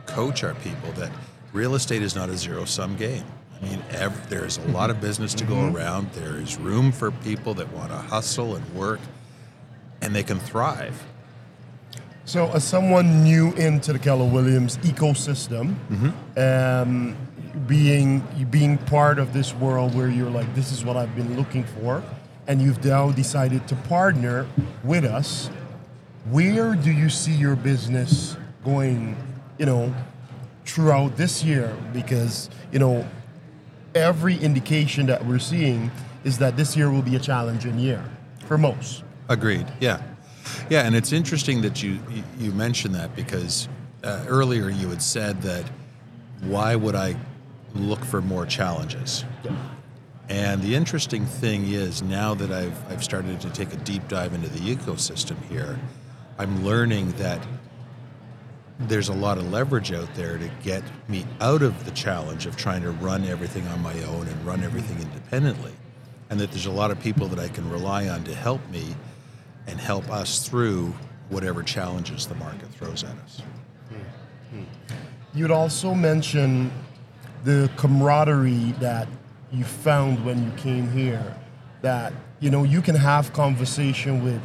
coach 0.06 0.44
our 0.44 0.56
people 0.56 0.92
that 0.94 1.12
real 1.54 1.76
estate 1.76 2.02
is 2.02 2.16
not 2.16 2.30
a 2.30 2.38
zero 2.38 2.66
sum 2.66 2.96
game. 2.96 3.26
I 3.60 3.66
mean 3.66 3.82
ev- 3.92 4.30
there's 4.30 4.58
a 4.58 4.62
lot 4.68 4.90
mm-hmm. 4.90 4.92
of 4.92 5.02
business 5.02 5.34
to 5.36 5.44
go 5.44 5.56
mm-hmm. 5.56 5.76
around. 5.76 6.12
There 6.12 6.38
is 6.38 6.58
room 6.58 6.92
for 6.92 7.12
people 7.12 7.54
that 7.56 7.72
want 7.74 7.90
to 7.90 7.98
hustle 7.98 8.56
and 8.56 8.74
work 8.74 9.00
and 10.02 10.16
they 10.16 10.24
can 10.24 10.40
thrive 10.40 11.04
So, 12.26 12.52
as 12.52 12.64
someone 12.64 13.24
new 13.24 13.54
into 13.54 13.92
the 13.94 14.00
Keller 14.00 14.30
Williams 14.30 14.78
ecosystem, 14.80 15.76
um, 16.38 17.16
being 17.68 18.22
being 18.52 18.78
part 18.78 19.18
of 19.20 19.34
this 19.34 19.54
world 19.56 19.96
where 19.96 20.08
you're 20.10 20.30
like, 20.30 20.54
this 20.54 20.72
is 20.72 20.86
what 20.86 20.96
I've 20.96 21.16
been 21.16 21.36
looking 21.36 21.64
for, 21.64 22.04
and 22.48 22.62
you've 22.62 22.84
now 22.86 23.12
decided 23.12 23.68
to 23.68 23.76
partner 23.76 24.46
with 24.84 25.06
us, 25.06 25.50
where 26.30 26.76
do 26.76 26.92
you 26.92 27.10
see 27.10 27.34
your 27.34 27.56
business 27.56 28.38
going? 28.64 29.16
You 29.58 29.66
know, 29.66 29.94
throughout 30.66 31.18
this 31.18 31.44
year, 31.44 31.76
because 31.94 32.50
you 32.72 32.78
know, 32.80 33.08
every 33.96 34.38
indication 34.38 35.08
that 35.08 35.26
we're 35.26 35.40
seeing 35.40 35.90
is 36.24 36.38
that 36.38 36.56
this 36.58 36.78
year 36.78 36.92
will 36.92 37.02
be 37.02 37.16
a 37.16 37.20
challenging 37.20 37.80
year 37.80 38.04
for 38.46 38.58
most. 38.58 39.04
Agreed. 39.30 39.68
Yeah, 39.80 40.02
yeah, 40.70 40.88
and 40.88 40.96
it's 40.96 41.14
interesting 41.14 41.62
that 41.62 41.84
you 41.84 42.00
you, 42.40 42.52
mentioned 42.52 42.96
that 42.96 43.16
because 43.16 43.70
uh, 44.04 44.26
earlier 44.28 44.70
you 44.70 44.90
had 44.90 45.04
said 45.04 45.42
that 45.44 45.70
why 46.42 46.76
would 46.76 46.96
I 46.96 47.16
look 47.76 48.04
for 48.04 48.22
more 48.22 48.48
challenges? 48.48 49.24
And 50.30 50.62
the 50.64 50.76
interesting 50.76 51.26
thing 51.26 51.72
is 51.72 52.02
now 52.02 52.34
that 52.34 52.52
I've 52.52 52.92
I've 52.92 53.04
started 53.04 53.40
to 53.42 53.50
take 53.52 53.72
a 53.72 53.78
deep 53.78 54.08
dive 54.08 54.34
into 54.34 54.50
the 54.50 54.76
ecosystem 54.76 55.38
here, 55.46 55.80
I'm 56.40 56.66
learning 56.66 57.12
that 57.14 57.46
there's 58.80 59.10
a 59.10 59.14
lot 59.14 59.38
of 59.38 59.52
leverage 59.52 59.92
out 59.92 60.14
there 60.16 60.40
to 60.40 60.50
get 60.64 60.84
me 61.08 61.26
out 61.42 61.62
of 61.62 61.86
the 61.86 61.92
challenge 61.92 62.46
of 62.48 62.56
trying 62.56 62.82
to 62.82 62.92
run 62.92 63.26
everything 63.26 63.68
on 63.68 63.82
my 63.82 63.94
own 64.04 64.28
and 64.28 64.46
run 64.46 64.64
everything 64.64 65.00
independently. 65.00 65.74
And 66.30 66.40
that 66.40 66.52
there's 66.52 66.68
a 66.68 66.72
lot 66.72 66.90
of 66.90 67.00
people 67.00 67.28
that 67.28 67.40
I 67.40 67.50
can 67.50 67.70
rely 67.70 68.08
on 68.08 68.24
to 68.24 68.34
help 68.34 68.68
me 68.70 68.96
and 69.68 69.80
help 69.80 70.10
us 70.10 70.48
through 70.48 70.94
whatever 71.30 71.64
challenges 71.64 72.26
the 72.28 72.36
market 72.36 72.70
throws 72.70 73.04
at 73.04 73.16
us. 73.20 73.42
You'd 75.34 75.52
also 75.52 75.94
mention 75.94 76.72
the 77.44 77.70
camaraderie 77.78 78.74
that 78.80 79.08
you 79.52 79.64
found 79.64 80.26
when 80.26 80.44
you 80.44 80.52
came 80.58 80.90
here. 80.92 81.36
That 81.82 82.14
you 82.40 82.50
know 82.50 82.64
you 82.64 82.82
can 82.82 82.96
have 82.96 83.32
conversation 83.32 84.24
with 84.24 84.42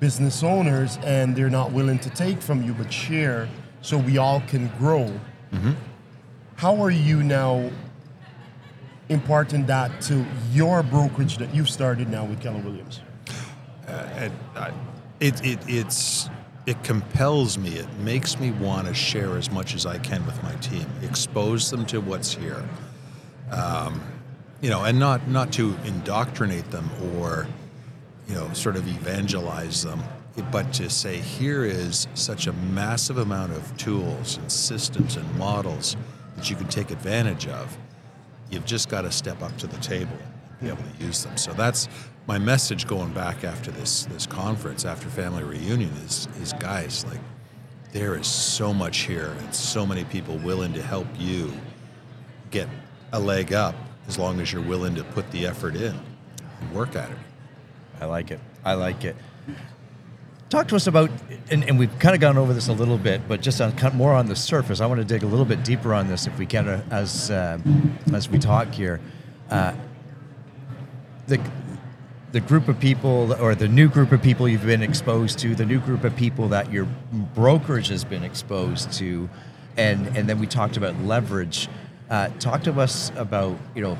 business 0.00 0.42
owners 0.42 0.98
and 1.02 1.34
they're 1.34 1.48
not 1.48 1.72
willing 1.72 1.98
to 2.00 2.10
take 2.10 2.42
from 2.42 2.62
you, 2.62 2.74
but 2.74 2.92
share 2.92 3.48
so 3.80 3.96
we 3.96 4.18
all 4.18 4.40
can 4.40 4.68
grow. 4.78 5.10
Mm-hmm. 5.52 5.72
How 6.56 6.82
are 6.82 6.90
you 6.90 7.22
now 7.22 7.70
imparting 9.08 9.66
that 9.66 10.00
to 10.02 10.24
your 10.52 10.82
brokerage 10.82 11.38
that 11.38 11.54
you've 11.54 11.70
started 11.70 12.08
now 12.08 12.24
with 12.24 12.40
Keller 12.40 12.60
Williams? 12.60 13.00
And 13.94 14.32
I, 14.54 14.72
it, 15.20 15.44
it, 15.44 15.58
it's, 15.66 16.28
it 16.66 16.82
compels 16.82 17.58
me, 17.58 17.76
it 17.76 17.92
makes 17.98 18.38
me 18.38 18.50
want 18.50 18.86
to 18.86 18.94
share 18.94 19.36
as 19.36 19.50
much 19.50 19.74
as 19.74 19.86
I 19.86 19.98
can 19.98 20.24
with 20.26 20.42
my 20.42 20.54
team, 20.56 20.86
expose 21.02 21.70
them 21.70 21.84
to 21.86 22.00
what's 22.00 22.34
here. 22.34 22.66
Um, 23.50 24.00
you 24.60 24.70
know, 24.70 24.84
and 24.84 24.98
not, 24.98 25.28
not 25.28 25.52
to 25.52 25.76
indoctrinate 25.84 26.70
them 26.70 26.88
or, 27.14 27.46
you 28.28 28.34
know, 28.34 28.50
sort 28.54 28.76
of 28.76 28.88
evangelize 28.88 29.82
them, 29.82 30.02
but 30.50 30.72
to 30.74 30.88
say, 30.88 31.18
here 31.18 31.64
is 31.64 32.08
such 32.14 32.46
a 32.46 32.52
massive 32.52 33.18
amount 33.18 33.52
of 33.52 33.76
tools 33.76 34.38
and 34.38 34.50
systems 34.50 35.16
and 35.16 35.38
models 35.38 35.96
that 36.36 36.48
you 36.48 36.56
can 36.56 36.66
take 36.68 36.90
advantage 36.90 37.46
of. 37.46 37.76
You've 38.50 38.64
just 38.64 38.88
got 38.88 39.02
to 39.02 39.12
step 39.12 39.42
up 39.42 39.56
to 39.58 39.66
the 39.66 39.76
table 39.78 40.16
and 40.48 40.60
be 40.60 40.68
able 40.68 40.82
to 40.82 41.04
use 41.04 41.24
them. 41.24 41.36
So 41.36 41.52
that's 41.52 41.88
my 42.26 42.38
message 42.38 42.86
going 42.86 43.12
back 43.12 43.44
after 43.44 43.70
this 43.70 44.04
this 44.06 44.26
conference, 44.26 44.84
after 44.84 45.08
family 45.08 45.44
reunion, 45.44 45.90
is 46.04 46.28
is 46.40 46.52
guys 46.54 47.04
like 47.06 47.20
there 47.92 48.16
is 48.16 48.26
so 48.26 48.72
much 48.74 48.98
here 49.00 49.36
and 49.38 49.54
so 49.54 49.86
many 49.86 50.04
people 50.04 50.36
willing 50.38 50.72
to 50.72 50.82
help 50.82 51.06
you 51.16 51.52
get 52.50 52.68
a 53.12 53.20
leg 53.20 53.52
up 53.52 53.74
as 54.08 54.18
long 54.18 54.40
as 54.40 54.52
you're 54.52 54.62
willing 54.62 54.94
to 54.94 55.04
put 55.04 55.30
the 55.30 55.46
effort 55.46 55.76
in 55.76 55.94
and 56.60 56.74
work 56.74 56.96
at 56.96 57.10
it. 57.10 57.16
I 58.00 58.06
like 58.06 58.30
it. 58.30 58.40
I 58.64 58.74
like 58.74 59.04
it. 59.04 59.16
Talk 60.50 60.68
to 60.68 60.76
us 60.76 60.86
about, 60.86 61.10
and, 61.50 61.64
and 61.64 61.78
we've 61.78 61.96
kind 61.98 62.14
of 62.14 62.20
gone 62.20 62.36
over 62.36 62.52
this 62.52 62.68
a 62.68 62.72
little 62.72 62.98
bit, 62.98 63.26
but 63.26 63.40
just 63.40 63.60
on 63.60 63.74
more 63.96 64.12
on 64.12 64.26
the 64.26 64.36
surface. 64.36 64.80
I 64.80 64.86
want 64.86 65.00
to 65.00 65.04
dig 65.04 65.22
a 65.22 65.26
little 65.26 65.44
bit 65.44 65.64
deeper 65.64 65.94
on 65.94 66.08
this, 66.08 66.26
if 66.26 66.38
we 66.38 66.46
can, 66.46 66.68
uh, 66.68 66.84
as 66.90 67.30
uh, 67.30 67.58
as 68.12 68.28
we 68.28 68.38
talk 68.38 68.68
here. 68.72 69.00
Uh, 69.50 69.74
the 71.26 71.40
the 72.34 72.40
group 72.40 72.66
of 72.66 72.80
people, 72.80 73.32
or 73.40 73.54
the 73.54 73.68
new 73.68 73.88
group 73.88 74.10
of 74.10 74.20
people 74.20 74.48
you've 74.48 74.66
been 74.66 74.82
exposed 74.82 75.38
to, 75.38 75.54
the 75.54 75.64
new 75.64 75.78
group 75.78 76.02
of 76.02 76.16
people 76.16 76.48
that 76.48 76.72
your 76.72 76.84
brokerage 77.32 77.86
has 77.86 78.02
been 78.02 78.24
exposed 78.24 78.92
to, 78.92 79.30
and 79.76 80.08
and 80.16 80.28
then 80.28 80.40
we 80.40 80.46
talked 80.48 80.76
about 80.76 80.98
leverage. 81.02 81.68
Uh, 82.10 82.28
talk 82.40 82.64
to 82.64 82.72
us 82.80 83.12
about 83.14 83.56
you 83.76 83.82
know 83.82 83.96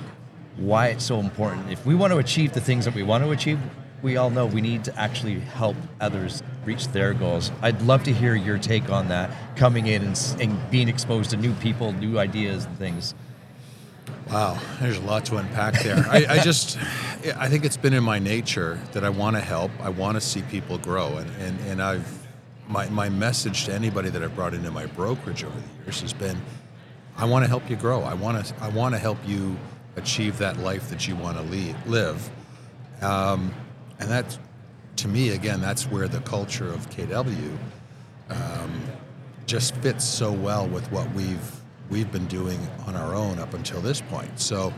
why 0.57 0.89
it's 0.89 1.05
so 1.05 1.21
important. 1.21 1.71
If 1.71 1.87
we 1.87 1.95
want 1.95 2.13
to 2.13 2.19
achieve 2.19 2.55
the 2.55 2.61
things 2.61 2.87
that 2.87 2.95
we 2.95 3.05
want 3.05 3.23
to 3.23 3.31
achieve, 3.31 3.61
we 4.03 4.17
all 4.17 4.31
know 4.31 4.47
we 4.47 4.61
need 4.61 4.83
to 4.85 4.99
actually 4.99 5.39
help 5.39 5.77
others 6.01 6.43
reach 6.65 6.89
their 6.89 7.15
goals. 7.15 7.53
I'd 7.63 7.83
love 7.83 8.03
to 8.03 8.13
hear 8.13 8.35
your 8.35 8.59
take 8.59 8.91
on 8.91 9.07
that, 9.11 9.31
coming 9.55 9.87
in 9.87 10.03
and, 10.03 10.37
and 10.41 10.71
being 10.73 10.89
exposed 10.89 11.31
to 11.31 11.37
new 11.37 11.55
people, 11.55 11.93
new 11.93 12.19
ideas, 12.19 12.65
and 12.65 12.77
things. 12.79 13.15
Wow, 14.31 14.59
there's 14.81 14.97
a 14.97 15.03
lot 15.03 15.27
to 15.27 15.37
unpack 15.37 15.83
there. 15.83 16.05
I, 16.09 16.25
I 16.29 16.39
just, 16.39 16.79
I 17.37 17.49
think 17.49 17.65
it's 17.65 17.77
been 17.77 17.93
in 17.93 18.03
my 18.03 18.19
nature 18.19 18.81
that 18.93 19.05
I 19.05 19.11
want 19.11 19.37
to 19.37 19.43
help. 19.43 19.71
I 19.81 19.91
want 19.91 20.17
to 20.17 20.21
see 20.21 20.43
people 20.43 20.79
grow, 20.79 21.19
and 21.19 21.31
and, 21.41 21.61
and 21.69 21.83
I've 21.83 22.27
my 22.67 22.89
my 22.89 23.09
message 23.09 23.67
to 23.67 23.75
anybody 23.75 24.09
that 24.11 24.23
I've 24.23 24.35
brought 24.35 24.55
into 24.55 24.71
my 24.71 24.87
brokerage 24.87 25.45
over 25.45 25.59
the 25.59 25.85
years 25.85 26.01
has 26.01 26.13
been, 26.15 26.41
I 27.17 27.27
want 27.27 27.45
to 27.45 27.49
help 27.49 27.69
you 27.69 27.77
grow. 27.77 28.03
I 28.03 28.15
want 28.15 28.47
to 28.47 28.55
I 28.63 28.69
want 28.69 28.95
to 28.95 28.99
help 28.99 29.19
you 29.27 29.57
achieve 29.97 30.39
that 30.39 30.59
life 30.59 30.89
that 30.89 31.07
you 31.07 31.17
want 31.17 31.37
to 31.37 31.43
lead, 31.45 31.77
live, 31.87 32.31
um, 33.03 33.55
and 33.99 34.11
that's 34.11 34.39
to 34.97 35.09
me 35.09 35.31
again 35.31 35.61
that's 35.61 35.91
where 35.91 36.09
the 36.09 36.21
culture 36.21 36.69
of 36.73 36.89
KW 36.91 37.57
um, 38.31 38.83
just 39.47 39.75
fits 39.77 40.05
so 40.05 40.33
well 40.33 40.67
with 40.67 40.91
what 40.91 41.13
we've 41.13 41.61
we've 41.91 42.11
been 42.11 42.27
doing 42.27 42.59
on 42.87 42.97
our 42.97 43.15
own 43.15 43.39
up 43.39 43.55
until 43.55 43.81
this 43.81 44.01
point. 44.01 44.39
So 44.41 44.73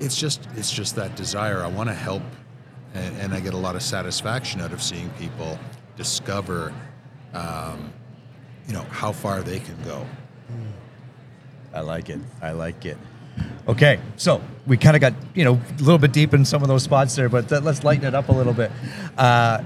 it's 0.00 0.16
just 0.16 0.46
it's 0.56 0.70
just 0.70 0.96
that 0.96 1.16
desire. 1.16 1.62
I 1.62 1.68
want 1.68 1.88
to 1.88 1.94
help, 1.94 2.22
and, 2.94 3.16
and 3.18 3.34
I 3.34 3.40
get 3.40 3.54
a 3.54 3.58
lot 3.58 3.76
of 3.76 3.82
satisfaction 3.82 4.60
out 4.60 4.72
of 4.72 4.82
seeing 4.82 5.10
people 5.10 5.58
discover, 5.96 6.72
um, 7.34 7.92
you 8.66 8.74
know, 8.74 8.82
how 8.90 9.12
far 9.12 9.42
they 9.42 9.60
can 9.60 9.76
go. 9.84 10.06
I 11.74 11.80
like 11.80 12.10
it. 12.10 12.20
I 12.42 12.52
like 12.52 12.84
it. 12.84 12.98
Okay, 13.66 13.98
so 14.16 14.42
we 14.66 14.76
kind 14.76 14.94
of 14.94 15.00
got 15.00 15.14
you 15.34 15.44
know 15.44 15.54
a 15.54 15.82
little 15.82 15.98
bit 15.98 16.12
deep 16.12 16.34
in 16.34 16.44
some 16.44 16.62
of 16.62 16.68
those 16.68 16.82
spots 16.82 17.14
there, 17.16 17.28
but 17.28 17.48
th- 17.48 17.62
let's 17.62 17.84
lighten 17.84 18.04
it 18.04 18.14
up 18.14 18.28
a 18.28 18.32
little 18.32 18.52
bit. 18.52 18.70
Uh, 19.16 19.62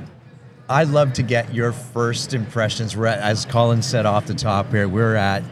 I'd 0.69 0.89
love 0.89 1.13
to 1.15 1.23
get 1.23 1.55
your 1.55 1.73
first 1.73 2.35
impressions. 2.35 2.97
We're 2.97 3.07
at, 3.07 3.21
as 3.21 3.45
Colin 3.47 3.83
said 3.83 4.05
off 4.05 4.27
the 4.27 4.35
top 4.35 4.71
here, 4.71 4.89
we're 4.89 5.15
at 5.15 5.43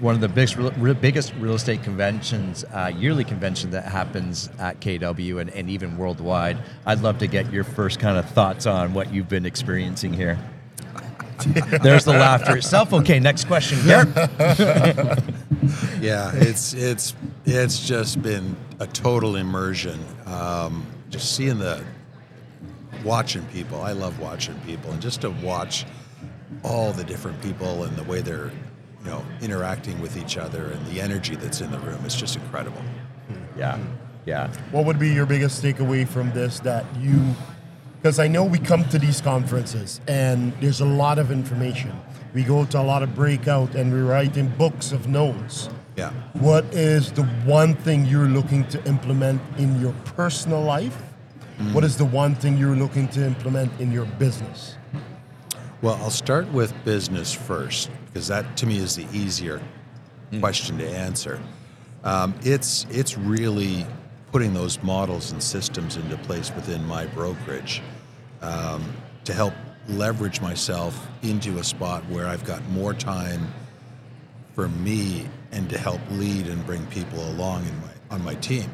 one 0.00 0.14
of 0.14 0.20
the 0.20 0.28
biggest, 0.28 0.56
real, 0.56 0.94
biggest 0.94 1.34
real 1.38 1.54
estate 1.54 1.82
conventions, 1.82 2.64
uh, 2.72 2.92
yearly 2.94 3.24
convention 3.24 3.70
that 3.70 3.84
happens 3.84 4.50
at 4.58 4.80
KW 4.80 5.40
and, 5.40 5.50
and 5.50 5.70
even 5.70 5.96
worldwide. 5.96 6.58
I'd 6.84 7.00
love 7.00 7.18
to 7.18 7.26
get 7.26 7.52
your 7.52 7.64
first 7.64 7.98
kind 7.98 8.18
of 8.18 8.28
thoughts 8.30 8.66
on 8.66 8.94
what 8.94 9.12
you've 9.12 9.28
been 9.28 9.46
experiencing 9.46 10.12
here. 10.12 10.38
There's 11.82 12.04
the 12.04 12.12
laughter 12.12 12.56
itself. 12.56 12.92
Okay, 12.92 13.20
next 13.20 13.44
question. 13.44 13.78
Garrett. 13.84 15.18
Yeah, 16.00 16.30
it's 16.34 16.74
it's 16.74 17.14
it's 17.44 17.84
just 17.86 18.22
been 18.22 18.56
a 18.78 18.86
total 18.86 19.34
immersion. 19.36 19.98
Um, 20.26 20.86
just 21.10 21.34
seeing 21.34 21.58
the 21.58 21.82
watching 23.04 23.44
people. 23.46 23.80
I 23.80 23.92
love 23.92 24.20
watching 24.20 24.54
people, 24.60 24.92
and 24.92 25.02
just 25.02 25.22
to 25.22 25.30
watch 25.30 25.84
all 26.62 26.92
the 26.92 27.04
different 27.04 27.40
people 27.42 27.84
and 27.84 27.96
the 27.96 28.04
way 28.04 28.20
they're 28.20 28.52
you 29.06 29.12
know 29.12 29.24
interacting 29.40 30.00
with 30.00 30.16
each 30.16 30.36
other 30.36 30.72
and 30.72 30.84
the 30.86 31.00
energy 31.00 31.36
that's 31.36 31.60
in 31.60 31.70
the 31.70 31.78
room 31.78 32.04
is 32.04 32.14
just 32.14 32.36
incredible. 32.36 32.82
Hmm. 33.28 33.58
Yeah, 33.58 33.78
yeah. 34.26 34.52
What 34.72 34.84
would 34.84 34.98
be 34.98 35.10
your 35.10 35.26
biggest 35.26 35.62
takeaway 35.62 36.06
from 36.06 36.32
this 36.32 36.58
that 36.60 36.84
you 36.98 37.34
because 38.02 38.18
I 38.18 38.28
know 38.28 38.44
we 38.44 38.58
come 38.58 38.88
to 38.88 38.98
these 38.98 39.20
conferences 39.20 40.00
and 40.06 40.52
there's 40.60 40.80
a 40.80 40.84
lot 40.84 41.18
of 41.18 41.30
information. 41.30 41.92
We 42.34 42.42
go 42.42 42.64
to 42.66 42.80
a 42.80 42.82
lot 42.82 43.02
of 43.02 43.14
breakout 43.14 43.74
and 43.74 43.92
we 43.92 44.00
write 44.00 44.36
in 44.36 44.48
books 44.56 44.92
of 44.92 45.08
notes. 45.08 45.68
Yeah. 45.96 46.10
What 46.34 46.64
is 46.74 47.12
the 47.12 47.24
one 47.46 47.74
thing 47.74 48.04
you're 48.04 48.28
looking 48.28 48.66
to 48.68 48.84
implement 48.84 49.40
in 49.56 49.80
your 49.80 49.94
personal 50.16 50.60
life? 50.60 50.96
Hmm. 51.58 51.72
What 51.72 51.84
is 51.84 51.96
the 51.96 52.04
one 52.04 52.34
thing 52.34 52.58
you're 52.58 52.76
looking 52.76 53.08
to 53.08 53.24
implement 53.24 53.80
in 53.80 53.92
your 53.92 54.04
business? 54.18 54.76
Well, 55.82 55.94
I'll 56.02 56.10
start 56.10 56.50
with 56.52 56.72
business 56.84 57.34
first 57.34 57.90
because 58.06 58.28
that 58.28 58.56
to 58.58 58.66
me 58.66 58.78
is 58.78 58.96
the 58.96 59.06
easier 59.12 59.60
question 60.40 60.78
to 60.78 60.88
answer. 60.88 61.40
Um, 62.02 62.34
it's 62.42 62.86
it's 62.90 63.18
really 63.18 63.86
putting 64.32 64.54
those 64.54 64.82
models 64.82 65.32
and 65.32 65.42
systems 65.42 65.96
into 65.96 66.16
place 66.18 66.50
within 66.54 66.84
my 66.86 67.06
brokerage 67.06 67.82
um, 68.42 68.84
to 69.24 69.32
help 69.32 69.54
leverage 69.88 70.40
myself 70.40 71.08
into 71.22 71.58
a 71.58 71.64
spot 71.64 72.02
where 72.08 72.26
I've 72.26 72.44
got 72.44 72.66
more 72.70 72.94
time 72.94 73.46
for 74.54 74.68
me 74.68 75.26
and 75.52 75.68
to 75.70 75.78
help 75.78 76.00
lead 76.12 76.46
and 76.46 76.64
bring 76.66 76.84
people 76.86 77.20
along 77.30 77.66
in 77.66 77.80
my 77.80 77.90
on 78.10 78.24
my 78.24 78.34
team. 78.36 78.70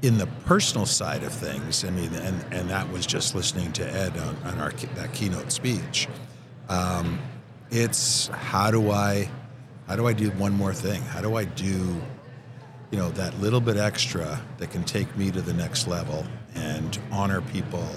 In 0.00 0.18
the 0.18 0.26
personal 0.44 0.86
side 0.86 1.24
of 1.24 1.32
things, 1.32 1.84
I 1.84 1.90
mean, 1.90 2.12
and, 2.14 2.44
and 2.52 2.70
that 2.70 2.90
was 2.92 3.04
just 3.04 3.34
listening 3.34 3.72
to 3.72 3.84
Ed 3.84 4.16
on, 4.16 4.36
on 4.44 4.60
our 4.60 4.70
that 4.70 5.12
keynote 5.12 5.50
speech. 5.50 6.08
Um, 6.68 7.18
it's 7.70 8.28
how 8.28 8.70
do 8.70 8.90
I 8.90 9.28
how 9.88 9.96
do 9.96 10.06
I 10.06 10.12
do 10.12 10.30
one 10.32 10.52
more 10.52 10.72
thing? 10.72 11.02
How 11.02 11.20
do 11.20 11.34
I 11.36 11.44
do 11.44 12.00
you 12.90 12.98
know 12.98 13.10
that 13.10 13.38
little 13.40 13.60
bit 13.60 13.76
extra 13.76 14.40
that 14.58 14.70
can 14.70 14.84
take 14.84 15.14
me 15.16 15.30
to 15.30 15.42
the 15.42 15.52
next 15.52 15.88
level 15.88 16.24
and 16.54 16.98
honor 17.10 17.40
people 17.40 17.88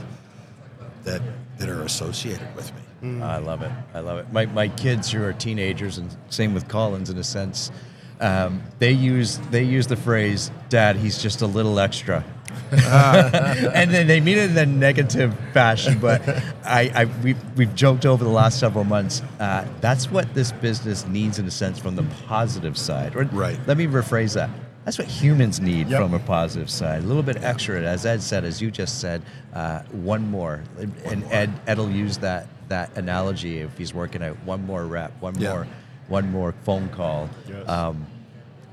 that 1.04 1.22
that 1.62 1.70
are 1.70 1.84
associated 1.84 2.54
with 2.56 2.72
me. 2.74 3.22
I 3.22 3.38
love 3.38 3.62
it. 3.62 3.72
I 3.94 4.00
love 4.00 4.20
it. 4.20 4.32
My, 4.32 4.46
my 4.48 4.68
kids 4.68 5.12
who 5.12 5.24
are 5.24 5.34
teenagers, 5.34 5.98
and 5.98 6.16
same 6.30 6.54
with 6.54 6.68
Collins 6.68 7.10
in 7.10 7.18
a 7.18 7.24
sense, 7.24 7.72
um, 8.22 8.62
they 8.80 8.92
use 8.92 9.38
they 9.50 9.64
use 9.64 9.88
the 9.88 9.96
phrase 9.98 10.52
"Dad, 10.70 10.96
he's 10.96 11.22
just 11.22 11.42
a 11.42 11.48
little 11.48 11.80
extra," 11.80 12.24
and 12.72 13.92
then 13.92 14.08
they 14.08 14.20
mean 14.22 14.38
it 14.38 14.52
in 14.52 14.58
a 14.58 14.66
negative 14.66 15.36
fashion. 15.54 16.00
But 16.00 16.22
I, 16.64 16.92
I 16.94 17.06
we've, 17.24 17.38
we've 17.58 17.74
joked 17.76 18.06
over 18.06 18.24
the 18.24 18.30
last 18.30 18.60
several 18.60 18.84
months. 18.84 19.22
Uh, 19.40 19.66
that's 19.82 20.10
what 20.12 20.34
this 20.34 20.52
business 20.52 21.06
needs 21.08 21.40
in 21.40 21.46
a 21.46 21.52
sense 21.52 21.80
from 21.80 21.96
the 21.96 22.04
positive 22.28 22.78
side. 22.78 23.16
Or 23.16 23.24
Right. 23.26 23.60
Let 23.68 23.78
me 23.78 23.88
rephrase 23.88 24.36
that. 24.36 24.50
That's 24.86 24.98
what 24.98 25.08
humans 25.08 25.60
need 25.60 25.90
Yep. 25.90 26.02
from 26.02 26.14
a 26.16 26.20
positive 26.20 26.70
side. 26.70 27.04
A 27.04 27.06
little 27.06 27.22
bit 27.22 27.38
extra, 27.44 27.80
as 27.82 28.04
Ed 28.06 28.22
said, 28.24 28.44
as 28.44 28.62
you 28.62 28.72
just 28.72 29.00
said. 29.00 29.22
Uh, 29.54 29.82
one 29.92 30.28
more, 30.32 30.64
and 31.06 31.24
Ed 31.26 31.52
Ed'll 31.68 31.90
use 31.92 32.18
that 32.20 32.48
that 32.70 32.96
analogy 32.98 33.60
if 33.60 33.78
he's 33.78 33.94
working 33.94 34.24
out. 34.24 34.38
One 34.46 34.66
more 34.66 34.86
rep, 34.86 35.12
one 35.22 35.36
Yeah. 35.40 35.50
more, 35.54 35.68
one 36.12 36.30
more 36.30 36.54
phone 36.64 36.90
call. 36.90 37.30
Yes. 37.48 37.68
Um, 37.68 38.06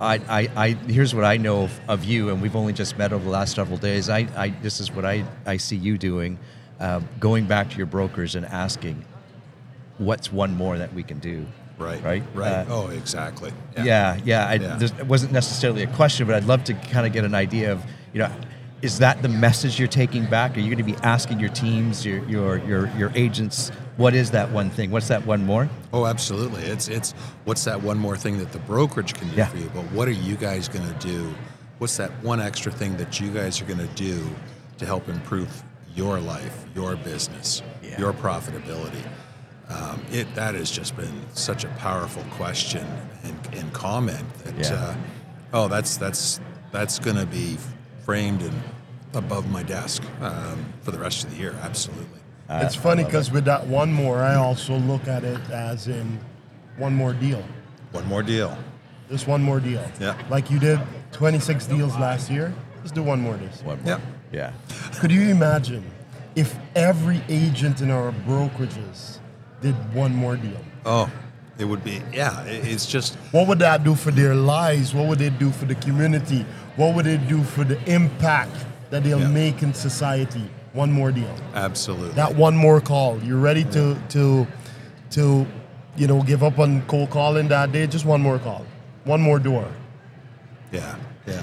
I, 0.00 0.14
I, 0.28 0.49
I, 0.57 0.68
here's 0.71 1.14
what 1.14 1.25
I 1.25 1.38
know 1.38 1.62
of, 1.64 1.80
of 1.88 2.04
you, 2.04 2.30
and 2.30 2.42
we've 2.42 2.54
only 2.57 2.73
just 2.73 2.99
met 2.99 3.12
over 3.12 3.25
the 3.25 3.30
last 3.30 3.54
several 3.54 3.78
days. 3.78 4.11
I, 4.11 4.28
I 4.37 4.49
this 4.50 4.80
is 4.80 4.92
what 4.92 5.04
I, 5.04 5.25
I 5.47 5.57
see 5.57 5.76
you 5.76 5.99
doing, 5.99 6.38
um, 6.80 7.09
going 7.18 7.47
back 7.47 7.71
to 7.71 7.76
your 7.76 7.87
brokers 7.87 8.35
and 8.35 8.45
asking, 8.45 9.04
what's 9.99 10.33
one 10.33 10.54
more 10.54 10.78
that 10.78 10.92
we 10.92 11.02
can 11.02 11.18
do? 11.18 11.47
Right. 11.78 12.02
Right. 12.02 12.23
Right. 12.35 12.50
Uh, 12.50 12.64
oh, 12.68 12.88
exactly. 12.88 13.52
yeah, 13.76 14.18
yeah. 14.25 14.49
I, 14.49 14.54
Yeah. 14.54 14.83
It 14.83 15.07
wasn't 15.07 15.33
necessarily 15.33 15.85
a 15.85 15.87
question, 15.87 16.26
but 16.26 16.35
I'd 16.35 16.45
love 16.45 16.64
to 16.64 16.75
kind 16.75 17.07
of 17.07 17.12
get 17.12 17.25
an 17.25 17.37
idea 17.37 17.73
of, 17.73 17.85
you 18.12 18.18
know, 18.18 18.30
is 18.82 18.99
that 19.00 19.23
the 19.23 19.28
message 19.28 19.78
you're 19.78 19.88
taking 19.88 20.25
back? 20.26 20.56
Are 20.56 20.61
you 20.61 20.66
going 20.75 20.78
to 20.87 20.92
be 20.94 20.97
asking 21.02 21.40
your 21.40 21.49
teams, 21.50 22.06
your 22.06 22.25
your 22.28 22.58
your, 22.58 22.88
your 22.97 23.12
agents, 23.14 23.70
what 23.97 24.14
is 24.14 24.30
that 24.30 24.50
one 24.52 24.70
thing? 24.70 24.90
What's 24.90 25.08
that 25.08 25.26
one 25.26 25.44
more? 25.44 25.68
Oh, 25.92 26.06
absolutely. 26.06 26.62
It's 26.62 26.88
it's 26.88 27.12
what's 27.44 27.64
that 27.64 27.82
one 27.82 27.99
more 27.99 28.16
thing 28.16 28.38
that 28.38 28.52
the 28.52 28.61
brokerage 28.61 29.14
can 29.14 29.28
do 29.30 29.37
Yeah. 29.37 29.47
for 29.47 29.56
you, 29.58 29.70
but 29.75 29.85
what 29.92 30.06
are 30.06 30.12
you 30.12 30.37
guys 30.37 30.68
going 30.68 30.87
to 30.87 30.94
do? 31.06 31.35
What's 31.78 31.97
that 31.97 32.11
one 32.23 32.40
extra 32.40 32.70
thing 32.73 32.97
that 32.97 33.20
you 33.20 33.30
guys 33.30 33.61
are 33.61 33.64
going 33.64 33.78
to 33.78 33.94
do 33.94 34.28
to 34.78 34.87
help 34.87 35.08
improve 35.08 35.62
your 35.94 36.20
life, 36.20 36.64
your 36.75 36.94
business, 36.97 37.62
Yeah. 37.82 37.99
your 37.99 38.12
profitability? 38.12 39.02
Um, 39.69 40.02
it 40.12 40.32
that 40.36 40.54
has 40.54 40.71
just 40.71 40.97
been 40.97 41.21
such 41.34 41.64
a 41.64 41.69
powerful 41.78 42.23
question 42.30 42.86
and, 43.25 43.36
and 43.52 43.73
comment 43.73 44.25
that 44.45 44.56
Yeah. 44.58 44.75
uh, 44.75 44.95
oh 45.52 45.69
that's 45.69 45.97
that's 45.97 46.41
that's 46.71 46.99
going 47.00 47.17
to 47.17 47.26
be 47.26 47.56
framed 48.08 48.40
and 48.40 48.62
above 49.12 49.50
my 49.50 49.62
desk 49.62 50.02
um, 50.23 50.64
for 50.80 50.92
the 50.92 50.99
rest 50.99 51.25
of 51.25 51.30
the 51.30 51.36
year. 51.36 51.54
Absolutely. 51.60 52.21
it's 52.49 52.75
funny 52.75 53.04
because 53.04 53.30
with 53.30 53.44
that 53.44 53.66
one 53.66 53.92
more, 53.92 54.21
I 54.23 54.36
also 54.36 54.78
look 54.78 55.06
at 55.06 55.25
it 55.25 55.38
as 55.50 55.88
in 55.88 56.18
one 56.78 56.94
more 56.94 57.12
deal. 57.12 57.44
One 57.92 58.06
more 58.06 58.23
deal. 58.23 58.56
Just 59.10 59.26
one 59.26 59.42
more 59.42 59.60
deal. 59.60 59.84
Yeah. 60.00 60.16
Like 60.30 60.50
you 60.50 60.58
did 60.58 60.80
26 61.12 61.66
deals 61.66 61.99
last 61.99 62.30
year. 62.30 62.54
Let's 62.78 62.92
do 62.92 63.02
one 63.02 63.21
more 63.21 63.36
this 63.36 63.58
year. 63.58 63.66
One 63.66 63.82
more. 63.82 64.00
Yeah. 64.32 64.52
Yeah. 64.71 65.00
Could 65.00 65.12
you 65.12 65.28
imagine 65.28 65.84
if 66.34 66.56
every 66.75 67.21
agent 67.28 67.82
in 67.82 67.90
our 67.90 68.12
brokerages 68.26 69.18
did 69.60 69.75
one 69.92 70.14
more 70.14 70.38
deal? 70.38 70.64
Oh, 70.86 71.12
it 71.58 71.64
would 71.64 71.82
be 71.84 72.00
yeah. 72.12 72.42
It's 72.44 72.86
just 72.86 73.16
What 73.32 73.47
would 73.49 73.58
that 73.60 73.84
do 73.84 73.94
for 73.94 74.10
their 74.10 74.34
lives? 74.34 74.94
What 74.94 75.06
would 75.08 75.21
it 75.21 75.38
do 75.38 75.50
for 75.50 75.64
the 75.66 75.75
community? 75.76 76.44
What 76.76 76.94
would 76.94 77.06
it 77.06 77.26
do 77.28 77.42
for 77.42 77.64
the 77.64 77.78
impact 77.92 78.54
that 78.90 79.02
they'll 79.04 79.21
Yeah. 79.21 79.28
make 79.28 79.62
in 79.62 79.75
society? 79.75 80.49
One 80.73 80.92
more 80.92 81.10
deal. 81.10 81.34
absolutely 81.54 82.10
That 82.14 82.34
one 82.36 82.56
more 82.56 82.80
call. 82.80 83.18
You're 83.25 83.38
ready 83.40 83.64
to 83.64 83.97
to 84.10 84.47
to 85.10 85.47
you 85.97 86.06
know 86.06 86.23
give 86.23 86.42
up 86.44 86.58
on 86.58 86.82
cold 86.82 87.10
calling 87.10 87.49
that 87.49 87.73
day. 87.73 87.86
Just 87.86 88.04
one 88.04 88.21
more 88.23 88.38
call. 88.38 88.64
One 89.04 89.21
more 89.21 89.38
door. 89.40 89.66
yeah, 90.71 90.94
yeah. 91.26 91.42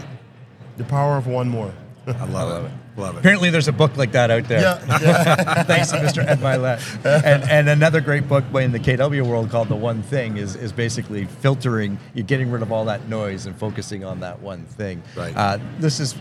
The 0.77 0.83
power 0.83 1.17
of 1.17 1.25
one 1.27 1.49
more. 1.49 1.73
I 2.07 2.25
love, 2.25 2.65
it. 2.69 2.71
Love 2.97 3.15
it. 3.15 3.19
Apparently, 3.19 3.49
there's 3.49 3.67
a 3.67 3.73
book 3.73 3.97
like 3.97 4.13
that 4.13 4.31
out 4.31 4.45
there. 4.45 4.61
Yeah, 4.61 4.99
yeah. 5.01 5.63
Thanks 5.63 5.91
to 5.91 5.97
Mr. 5.97 6.25
Ed 6.25 6.39
Mylett. 6.39 7.05
And, 7.05 7.43
and 7.43 7.69
another 7.69 7.99
great 7.99 8.27
book 8.27 8.45
in 8.55 8.71
the 8.71 8.79
KW 8.79 9.25
world 9.27 9.49
called 9.49 9.67
The 9.67 9.75
One 9.75 10.01
Thing 10.01 10.37
is, 10.37 10.55
is 10.55 10.71
basically 10.71 11.25
filtering, 11.25 11.99
you're 12.13 12.25
getting 12.25 12.49
rid 12.51 12.61
of 12.61 12.71
all 12.71 12.85
that 12.85 13.09
noise 13.09 13.45
and 13.45 13.55
focusing 13.55 14.03
on 14.05 14.21
that 14.21 14.41
one 14.41 14.65
thing. 14.65 15.03
Right. 15.15 15.35
Uh, 15.35 15.59
this 15.79 15.99
is. 15.99 16.15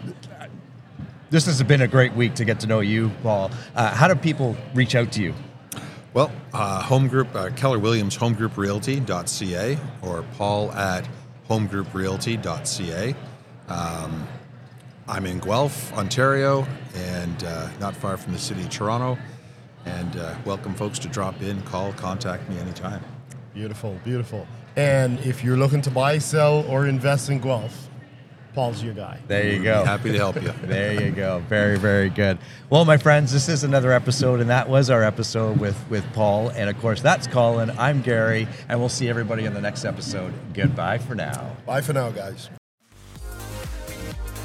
This 1.31 1.47
has 1.47 1.61
been 1.65 1.81
a 1.81 1.89
great 1.89 2.13
week 2.15 2.35
to 2.35 2.45
get 2.45 2.61
to 2.61 2.69
know 2.69 2.79
you, 2.79 3.11
Paul. 3.25 3.51
Uh, 3.75 3.93
how 3.93 4.07
do 4.07 4.15
people 4.15 4.57
reach 4.73 4.95
out 4.95 5.11
to 5.13 5.23
you? 5.23 5.35
Well, 6.13 6.31
uh, 6.53 6.81
home 6.81 7.09
group 7.09 7.35
uh, 7.35 7.51
Keller 7.51 7.81
Williams 7.81 8.17
homegrouprealty.ca 8.17 9.79
or 10.03 10.23
Paul 10.39 10.71
at 10.73 11.09
homegrouprealty.ca. 11.51 13.15
Um, 13.67 14.29
I'm 15.07 15.27
in 15.27 15.39
Guelph, 15.39 15.93
Ontario, 15.93 16.67
and 16.95 17.45
uh, 17.45 17.69
not 17.79 17.95
far 17.95 18.17
from 18.17 18.33
the 18.33 18.39
city 18.39 18.63
of 18.63 18.71
Toronto. 18.71 19.19
And 19.85 20.17
uh, 20.17 20.35
welcome 20.47 20.75
folks 20.75 20.99
to 21.01 21.09
drop 21.09 21.43
in, 21.43 21.61
call, 21.63 21.93
contact 21.93 22.49
me 22.49 22.59
anytime. 22.59 23.03
Beautiful, 23.53 24.01
beautiful. 24.03 24.47
And 24.77 25.21
if 25.21 25.45
you're 25.45 25.59
looking 25.59 25.83
to 25.83 25.91
buy, 25.91 26.19
sell, 26.19 26.65
or 26.69 26.87
invest 26.87 27.29
in 27.29 27.39
Guelph, 27.41 27.89
Paul's 28.55 28.83
your 28.83 28.95
guy. 28.95 29.21
There 29.29 29.47
you 29.47 29.59
Be 29.59 29.65
go. 29.65 29.85
happy 29.85 30.13
to 30.13 30.17
help 30.19 30.41
you. 30.41 30.53
There 30.63 31.03
you 31.03 31.11
go. 31.11 31.43
Very, 31.49 31.77
very 31.79 32.09
good. 32.09 32.39
Well, 32.71 32.85
my 32.85 32.97
friends, 32.97 33.33
this 33.33 33.49
is 33.49 33.63
another 33.63 33.93
episode, 33.93 34.41
and 34.41 34.49
that 34.49 34.69
was 34.69 34.89
our 34.89 35.03
episode 35.03 35.59
with, 35.61 35.77
with 35.91 36.05
Paul. 36.15 36.49
And 36.51 36.71
of 36.71 36.81
course, 36.81 37.03
that's 37.03 37.27
Colin. 37.27 37.71
I'm 37.79 38.01
Gary, 38.01 38.49
and 38.69 38.81
we'll 38.81 38.89
see 38.89 39.09
everybody 39.09 39.45
in 39.45 39.53
the 39.53 39.61
next 39.61 39.85
episode. 39.85 40.33
Goodbye 40.55 40.99
for 40.99 41.15
now. 41.15 41.57
Bye 41.67 41.83
for 41.83 41.93
now, 41.93 42.11
guys. 42.11 42.49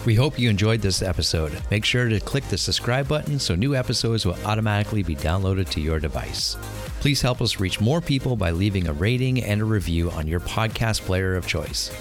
We 0.05 0.15
hope 0.15 0.39
you 0.39 0.49
enjoyed 0.49 0.79
this 0.79 1.01
episode. 1.01 1.61
Make 1.69 1.83
sure 1.83 2.07
to 2.07 2.21
click 2.21 2.45
the 2.45 2.57
subscribe 2.57 3.09
button 3.09 3.37
so 3.37 3.53
new 3.53 3.75
episodes 3.75 4.25
will 4.25 4.37
automatically 4.45 5.03
be 5.03 5.15
downloaded 5.15 5.69
to 5.71 5.81
your 5.81 5.99
device. 5.99 6.55
Please 7.01 7.21
help 7.21 7.41
us 7.41 7.59
reach 7.59 7.81
more 7.81 7.99
people 7.99 8.37
by 8.37 8.51
leaving 8.51 8.87
a 8.87 8.93
rating 8.93 9.43
and 9.43 9.59
a 9.59 9.65
review 9.65 10.09
on 10.11 10.25
your 10.25 10.39
podcast 10.39 11.01
player 11.01 11.35
of 11.35 11.45
choice. 11.45 11.91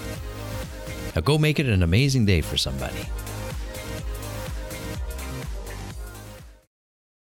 Now 1.13 1.21
go 1.21 1.37
make 1.37 1.59
it 1.59 1.65
an 1.65 1.83
amazing 1.83 2.25
day 2.25 2.39
for 2.39 2.55
somebody. 2.55 3.05